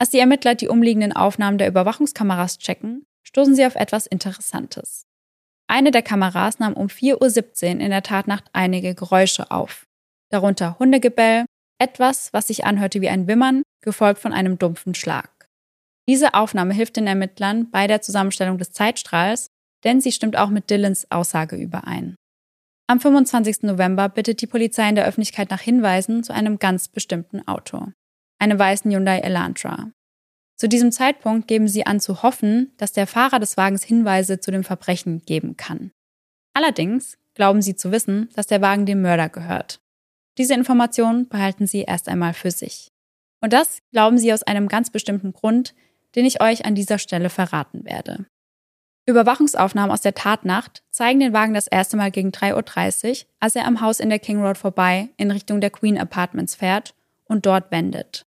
[0.00, 5.06] Als die Ermittler die umliegenden Aufnahmen der Überwachungskameras checken, stoßen sie auf etwas Interessantes.
[5.68, 9.86] Eine der Kameras nahm um 4.17 Uhr in der Tatnacht einige Geräusche auf.
[10.30, 11.44] Darunter Hundegebell,
[11.78, 15.48] etwas, was sich anhörte wie ein Wimmern, gefolgt von einem dumpfen Schlag.
[16.08, 19.48] Diese Aufnahme hilft den Ermittlern bei der Zusammenstellung des Zeitstrahls,
[19.84, 22.16] denn sie stimmt auch mit Dylans Aussage überein.
[22.86, 23.64] Am 25.
[23.64, 27.88] November bittet die Polizei in der Öffentlichkeit nach Hinweisen zu einem ganz bestimmten Auto,
[28.38, 29.90] einem weißen Hyundai Elantra.
[30.56, 34.50] Zu diesem Zeitpunkt geben sie an zu hoffen, dass der Fahrer des Wagens Hinweise zu
[34.50, 35.92] dem Verbrechen geben kann.
[36.52, 39.80] Allerdings glauben sie zu wissen, dass der Wagen dem Mörder gehört.
[40.36, 42.88] Diese Information behalten sie erst einmal für sich.
[43.40, 45.74] Und das glauben sie aus einem ganz bestimmten Grund,
[46.16, 48.26] den ich euch an dieser Stelle verraten werde.
[49.06, 53.66] Überwachungsaufnahmen aus der Tatnacht zeigen den Wagen das erste Mal gegen 3.30 Uhr, als er
[53.66, 57.70] am Haus in der King Road vorbei in Richtung der Queen Apartments fährt und dort
[57.70, 58.26] wendet.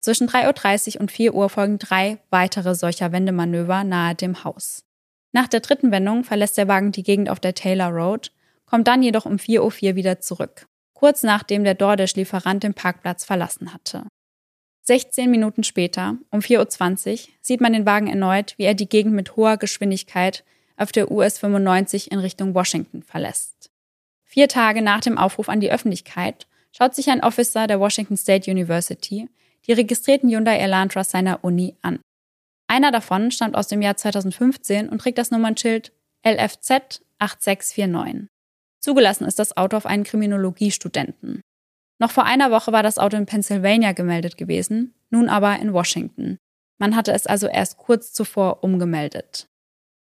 [0.00, 4.84] Zwischen 3.30 Uhr und 4 Uhr folgen drei weitere solcher Wendemanöver nahe dem Haus.
[5.32, 8.32] Nach der dritten Wendung verlässt der Wagen die Gegend auf der Taylor Road,
[8.64, 13.72] kommt dann jedoch um 4.04 Uhr wieder zurück, kurz nachdem der DoorDash-Lieferant den Parkplatz verlassen
[13.72, 14.04] hatte.
[14.82, 19.14] 16 Minuten später, um 4.20 Uhr, sieht man den Wagen erneut, wie er die Gegend
[19.14, 20.44] mit hoher Geschwindigkeit
[20.78, 23.70] auf der US 95 in Richtung Washington verlässt.
[24.24, 28.50] Vier Tage nach dem Aufruf an die Öffentlichkeit schaut sich ein Officer der Washington State
[28.50, 29.28] University
[29.66, 32.00] die registrierten Hyundai Elantras seiner Uni an.
[32.68, 35.92] Einer davon stammt aus dem Jahr 2015 und trägt das Nummernschild
[36.24, 38.28] LFZ 8649.
[38.80, 41.40] Zugelassen ist das Auto auf einen Kriminologiestudenten.
[41.98, 46.38] Noch vor einer Woche war das Auto in Pennsylvania gemeldet gewesen, nun aber in Washington.
[46.78, 49.48] Man hatte es also erst kurz zuvor umgemeldet.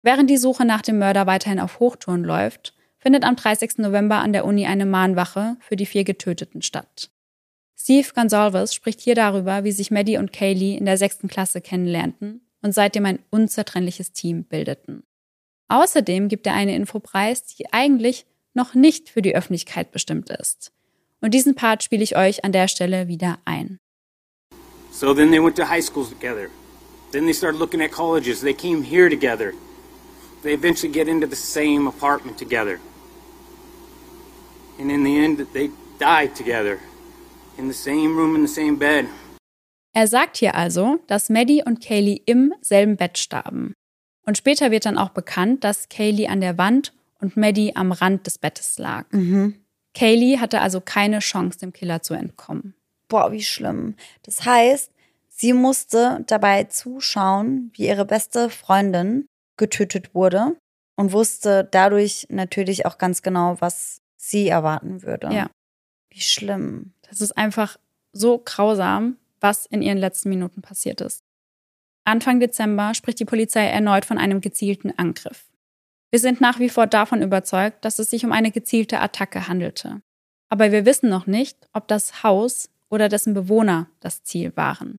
[0.03, 3.79] Während die Suche nach dem Mörder weiterhin auf Hochtouren läuft, findet am 30.
[3.79, 7.11] November an der Uni eine Mahnwache für die vier Getöteten statt.
[7.83, 12.41] Steve Gonsalves spricht hier darüber, wie sich Maddie und Kaylee in der sechsten Klasse kennenlernten
[12.63, 15.03] und seitdem ein unzertrennliches Team bildeten.
[15.67, 18.25] Außerdem gibt er eine Info preis, die eigentlich
[18.55, 20.71] noch nicht für die Öffentlichkeit bestimmt ist.
[21.21, 23.79] Und diesen Part spiele ich euch an der Stelle wieder ein.
[24.93, 26.51] So then they went to high schools together.
[27.11, 28.43] Then they started looking at colleges.
[28.43, 29.55] They came here together.
[30.45, 32.79] They eventually get into the same apartment together.
[34.79, 36.79] And in the end, they died together.
[37.59, 39.07] In the same room, in the same bed.
[39.95, 43.75] Er sagt hier also, dass Maddie und Kaylee im selben Bett starben.
[44.25, 48.27] Und später wird dann auch bekannt, dass Kaylee an der Wand und Maddie am Rand
[48.27, 49.05] des Bettes lag.
[49.11, 49.57] Mhm.
[49.95, 52.75] Kaylee hatte also keine Chance, dem Killer zu entkommen.
[53.09, 53.97] Boah, wie schlimm.
[54.23, 54.91] Das heißt,
[55.29, 59.27] sie musste dabei zuschauen, wie ihre beste Freundin
[59.59, 60.57] getötet wurde
[60.97, 65.29] und wusste dadurch natürlich auch ganz genau, was sie erwarten würde.
[65.33, 65.51] Ja.
[66.11, 66.95] Wie schlimm.
[67.13, 67.77] Das ist einfach
[68.15, 71.23] so grausam, was in ihren letzten Minuten passiert ist.
[72.05, 75.45] Anfang Dezember spricht die Polizei erneut von einem gezielten Angriff.
[76.11, 80.01] Wir sind nach wie vor davon überzeugt, dass es sich um eine gezielte Attacke handelte.
[80.49, 84.97] Aber wir wissen noch nicht, ob das Haus oder dessen Bewohner das Ziel waren.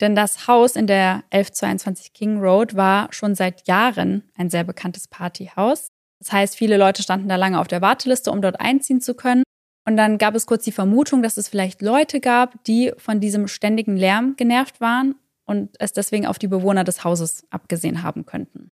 [0.00, 5.08] Denn das Haus in der 1122 King Road war schon seit Jahren ein sehr bekanntes
[5.08, 5.88] Partyhaus.
[6.20, 9.42] Das heißt, viele Leute standen da lange auf der Warteliste, um dort einziehen zu können.
[9.90, 13.48] Und dann gab es kurz die Vermutung, dass es vielleicht Leute gab, die von diesem
[13.48, 15.16] ständigen Lärm genervt waren
[15.46, 18.68] und es deswegen auf die Bewohner des Hauses abgesehen haben könnten.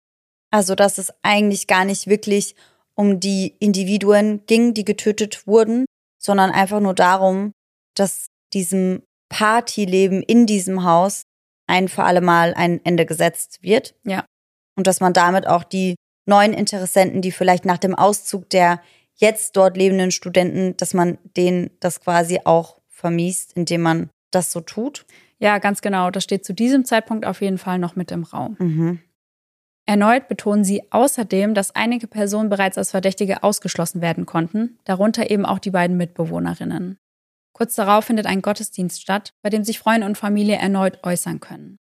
[0.53, 2.55] Also, dass es eigentlich gar nicht wirklich
[2.95, 5.87] um die Individuen ging, die getötet wurden,
[6.23, 7.51] sondern einfach nur darum,
[7.97, 11.23] dass diesem Partyleben in diesem Haus
[11.67, 13.97] ein für alle Mal ein Ende gesetzt wird.
[14.05, 14.25] Ja.
[14.77, 15.97] Und dass man damit auch die
[16.27, 18.81] neuen Interessenten, die vielleicht nach dem Auszug der
[19.19, 24.61] jetzt dort lebenden Studenten, dass man denen das quasi auch vermiest, indem man das so
[24.61, 25.05] tut.
[25.39, 26.11] Ja, ganz genau.
[26.11, 28.57] Das steht zu diesem Zeitpunkt auf jeden Fall noch mit im Raum.
[28.59, 29.01] Mhm.
[29.87, 35.47] Erneut betonen sie außerdem, dass einige Personen bereits als Verdächtige ausgeschlossen werden konnten, darunter eben
[35.47, 36.99] auch die beiden Mitbewohnerinnen.
[37.55, 41.79] Kurz darauf findet ein Gottesdienst statt, bei dem sich Freunde und Familie erneut äußern können.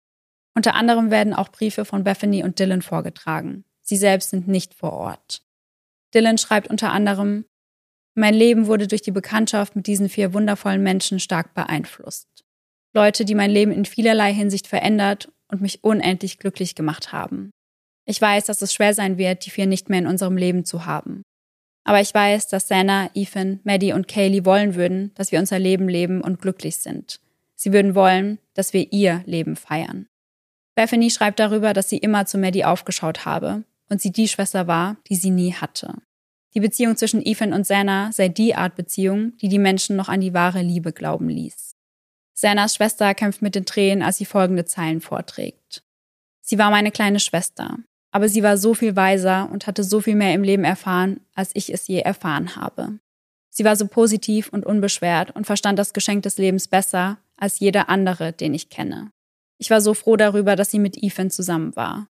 [0.55, 3.65] Unter anderem werden auch Briefe von Bethany und Dylan vorgetragen.
[3.83, 5.44] Sie selbst sind nicht vor Ort.
[6.15, 7.45] Dylan schreibt unter anderem,
[8.15, 12.29] mein Leben wurde durch die Bekanntschaft mit diesen vier wundervollen Menschen stark beeinflusst.
[12.95, 17.51] Leute, die mein Leben in vielerlei Hinsicht verändert und mich unendlich glücklich gemacht haben.
[18.07, 20.87] Ich weiß, dass es schwer sein wird, die vier nicht mehr in unserem Leben zu
[20.87, 21.23] haben.
[21.83, 25.89] Aber ich weiß, dass Sana, Ethan, Maddie und Kaylee wollen würden, dass wir unser Leben
[25.89, 27.21] leben und glücklich sind.
[27.57, 30.07] Sie würden wollen, dass wir ihr Leben feiern.
[30.77, 34.97] Bethany schreibt darüber, dass sie immer zu Maddie aufgeschaut habe und sie die Schwester war,
[35.09, 35.95] die sie nie hatte.
[36.55, 40.21] Die Beziehung zwischen Ethan und Sana sei die Art Beziehung, die die Menschen noch an
[40.21, 41.75] die wahre Liebe glauben ließ.
[42.33, 45.83] Sanas Schwester kämpft mit den Tränen, als sie folgende Zeilen vorträgt.
[46.41, 47.79] Sie war meine kleine Schwester,
[48.11, 51.51] aber sie war so viel weiser und hatte so viel mehr im Leben erfahren, als
[51.55, 52.99] ich es je erfahren habe.
[53.51, 57.89] Sie war so positiv und unbeschwert und verstand das Geschenk des Lebens besser als jeder
[57.89, 59.11] andere, den ich kenne.
[59.59, 62.09] Ich war so froh darüber, dass sie mit Ethan zusammen war.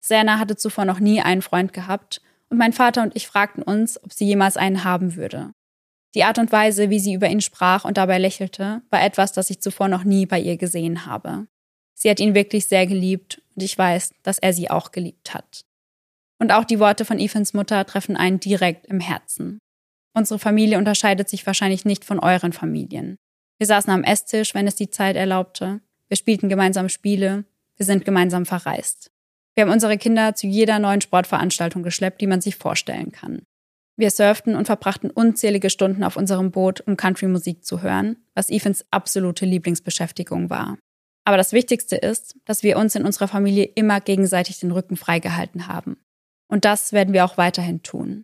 [0.00, 4.02] Serna hatte zuvor noch nie einen Freund gehabt und mein Vater und ich fragten uns,
[4.02, 5.52] ob sie jemals einen haben würde.
[6.14, 9.50] Die Art und Weise, wie sie über ihn sprach und dabei lächelte, war etwas, das
[9.50, 11.46] ich zuvor noch nie bei ihr gesehen habe.
[11.94, 15.64] Sie hat ihn wirklich sehr geliebt und ich weiß, dass er sie auch geliebt hat.
[16.38, 19.58] Und auch die Worte von Ethans Mutter treffen einen direkt im Herzen.
[20.14, 23.16] Unsere Familie unterscheidet sich wahrscheinlich nicht von euren Familien.
[23.58, 25.80] Wir saßen am Esstisch, wenn es die Zeit erlaubte.
[26.08, 27.44] Wir spielten gemeinsam Spiele.
[27.76, 29.12] Wir sind gemeinsam verreist.
[29.54, 33.42] Wir haben unsere Kinder zu jeder neuen Sportveranstaltung geschleppt, die man sich vorstellen kann.
[33.96, 38.86] Wir surften und verbrachten unzählige Stunden auf unserem Boot, um Country-Musik zu hören, was Ethans
[38.90, 40.78] absolute Lieblingsbeschäftigung war.
[41.26, 45.66] Aber das Wichtigste ist, dass wir uns in unserer Familie immer gegenseitig den Rücken freigehalten
[45.66, 45.98] haben.
[46.48, 48.22] Und das werden wir auch weiterhin tun.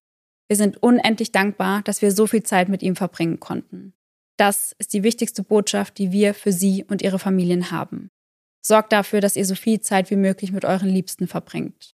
[0.49, 3.93] Wir sind unendlich dankbar, dass wir so viel Zeit mit ihm verbringen konnten.
[4.39, 8.09] Das ist die wichtigste Botschaft, die wir für Sie und Ihre Familien haben.
[8.67, 11.95] Sorgt dafür, dass ihr so viel Zeit wie möglich mit euren Liebsten verbringt.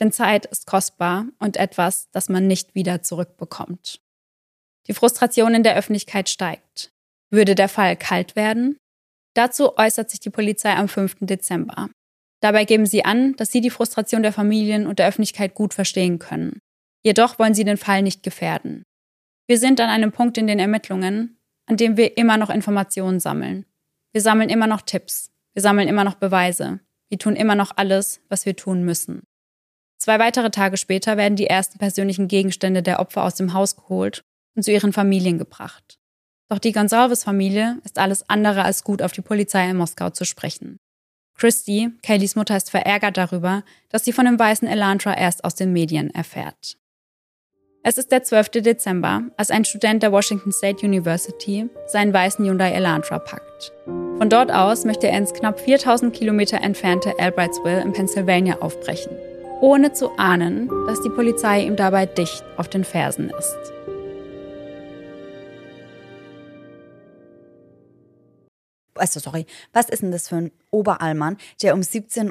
[0.00, 4.02] Denn Zeit ist kostbar und etwas, das man nicht wieder zurückbekommt.
[4.86, 6.92] Die Frustration in der Öffentlichkeit steigt.
[7.30, 8.76] Würde der Fall kalt werden?
[9.32, 11.20] Dazu äußert sich die Polizei am 5.
[11.20, 11.88] Dezember.
[12.42, 16.18] Dabei geben sie an, dass sie die Frustration der Familien und der Öffentlichkeit gut verstehen
[16.18, 16.60] können.
[17.02, 18.82] Jedoch wollen sie den Fall nicht gefährden.
[19.46, 23.64] Wir sind an einem Punkt in den Ermittlungen, an dem wir immer noch Informationen sammeln.
[24.12, 25.30] Wir sammeln immer noch Tipps.
[25.54, 26.80] Wir sammeln immer noch Beweise.
[27.08, 29.22] Wir tun immer noch alles, was wir tun müssen.
[29.98, 34.22] Zwei weitere Tage später werden die ersten persönlichen Gegenstände der Opfer aus dem Haus geholt
[34.54, 35.98] und zu ihren Familien gebracht.
[36.48, 40.78] Doch die Gonsalves-Familie ist alles andere als gut auf die Polizei in Moskau zu sprechen.
[41.36, 45.72] Christy, Kayleys Mutter, ist verärgert darüber, dass sie von dem weißen Elantra erst aus den
[45.72, 46.76] Medien erfährt.
[47.82, 48.62] Es ist der 12.
[48.62, 53.72] Dezember, als ein Student der Washington State University seinen weißen Hyundai Elantra packt.
[54.20, 59.12] Von dort aus möchte er ins knapp 4000 Kilometer entfernte Albrightsville in Pennsylvania aufbrechen,
[59.62, 63.56] ohne zu ahnen, dass die Polizei ihm dabei dicht auf den Fersen ist.
[68.94, 72.28] also sorry, was ist denn das für ein Oberallmann, der um 17.30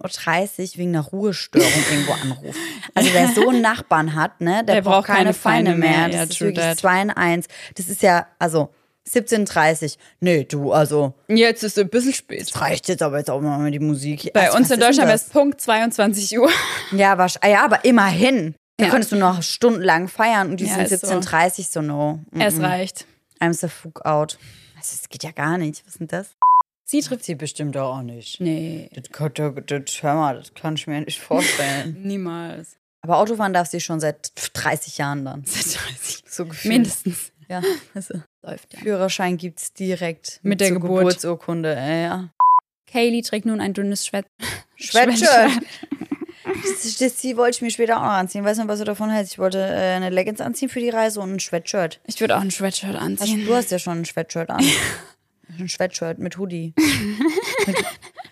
[0.74, 2.60] Uhr wegen einer Ruhestörung irgendwo anruft?
[2.94, 5.80] Also der so einen Nachbarn hat, ne, der, Der braucht braucht keine keine Feinde Feinde
[5.88, 5.98] mehr.
[5.98, 6.08] mehr.
[6.10, 6.78] Das Ja, ist wirklich that.
[6.78, 7.48] 2 in 1.
[7.76, 8.70] Das ist ja, also
[9.12, 12.42] 17.30 Nee, du, also Jetzt ist es ein bisschen spät.
[12.42, 14.32] das reicht jetzt aber jetzt auch mal mit die Musik.
[14.34, 16.50] Bei also, uns in Deutschland wäre es Punkt 22 Uhr.
[16.92, 18.56] Ja, wasch, ah ja, aber immerhin.
[18.78, 18.92] Da Ja.
[18.92, 21.08] könntest du noch stundenlang feiern und die Ja, sind ist so.
[21.20, 22.20] 17.30 so no.
[22.32, 22.64] Mm, Es mm.
[22.66, 23.06] reicht.
[23.40, 24.38] I'm so fuck out.
[24.78, 25.84] Also, das geht ja gar nicht.
[25.86, 26.36] Was ist denn das?
[26.86, 28.40] Sie trifft sie bestimmt auch nicht.
[28.42, 29.04] Nee, Das,
[29.34, 31.98] das, das, hör mal, das kann ich mir nicht vorstellen.
[32.04, 32.78] niemals.
[33.02, 35.44] Aber Autofahren darf sie schon seit 30 Jahren dann.
[35.46, 36.24] Seit 30.
[36.28, 36.74] So gefühlt.
[36.74, 37.32] Mindestens.
[37.50, 37.62] Ja,
[37.94, 38.80] also, Läuft ja.
[38.80, 40.40] Führerschein gibt's direkt.
[40.44, 41.00] Mit der zur Geburt.
[41.00, 42.30] Geburtsurkunde, äh, ja.
[42.88, 44.26] Kaylee trägt nun ein dünnes Schwert
[44.80, 45.64] Sweatshirt.
[47.00, 48.44] Das, wollte ich mir später auch noch anziehen.
[48.44, 49.34] Weiß nicht, was du davon hältst.
[49.34, 52.00] Ich wollte äh, eine Leggings anziehen für die Reise und ein Sweatshirt.
[52.06, 53.46] Ich würde auch ein Sweatshirt Also, anziehen.
[53.46, 54.64] du hast ja schon ein Sweatshirt an.
[55.60, 56.74] ein Sweatshirt mit Hoodie.
[57.68, 57.78] mit,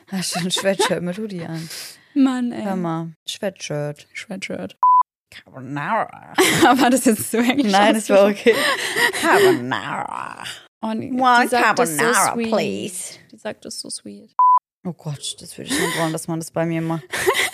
[0.08, 1.70] hast du ein Sweatshirt mit Hoodie an?
[2.16, 2.64] Mann, ey.
[2.64, 3.12] Hör mal.
[3.28, 4.08] Sweatshirt.
[4.16, 4.78] Sweatshirt.
[5.30, 6.34] Carbonara.
[6.68, 8.56] Aber das jetzt so englisch Nein, das war okay.
[9.22, 10.44] Carbonara.
[10.82, 12.50] Oh, nee, One die so Carbonara, sweet.
[12.52, 13.14] please.
[13.32, 14.30] Die sagt das so sweet.
[14.86, 17.04] Oh Gott, das würde ich nicht wollen, dass man das bei mir macht.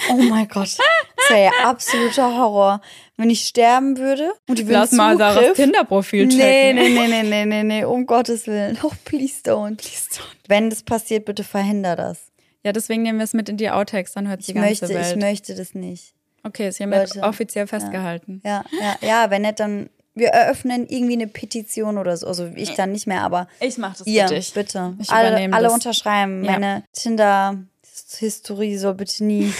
[0.09, 0.77] Oh mein Gott.
[1.15, 2.81] Das wäre ja absoluter Horror.
[3.15, 6.75] Wenn ich sterben würde und die würden Lass mal Sarahs Zugriff- Tinder-Profil Nee, checken.
[6.75, 8.77] nee, nee, nee, nee, nee, nee, um Gottes Willen.
[8.83, 9.77] Oh, please don't.
[9.77, 10.25] Please don't.
[10.49, 12.33] Wenn das passiert, bitte verhinder das.
[12.65, 14.89] Ja, deswegen nehmen wir es mit in die Outtakes, dann hört die Ich ganze möchte,
[14.89, 15.07] Welt.
[15.15, 16.13] ich möchte das nicht.
[16.43, 17.21] Okay, ist hiermit Leute.
[17.27, 18.41] offiziell festgehalten.
[18.45, 22.27] Ja, ja, ja, wenn nicht, dann wir eröffnen irgendwie eine Petition oder so.
[22.27, 24.53] Also ich dann nicht mehr, aber Ich mach das ihr, für dich.
[24.53, 24.95] bitte.
[24.99, 25.73] Ich alle alle das.
[25.73, 26.43] unterschreiben.
[26.45, 26.51] Ja.
[26.51, 29.51] Meine Tinder-Historie soll bitte nie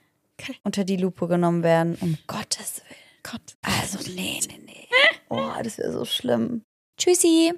[0.64, 1.96] unter die Lupe genommen werden.
[2.00, 3.00] Um Gottes Willen.
[3.22, 3.56] Gott.
[3.62, 4.86] Also, nee, nee, nee.
[5.28, 6.62] Oh, das wäre so schlimm.
[6.98, 7.52] Tschüssi.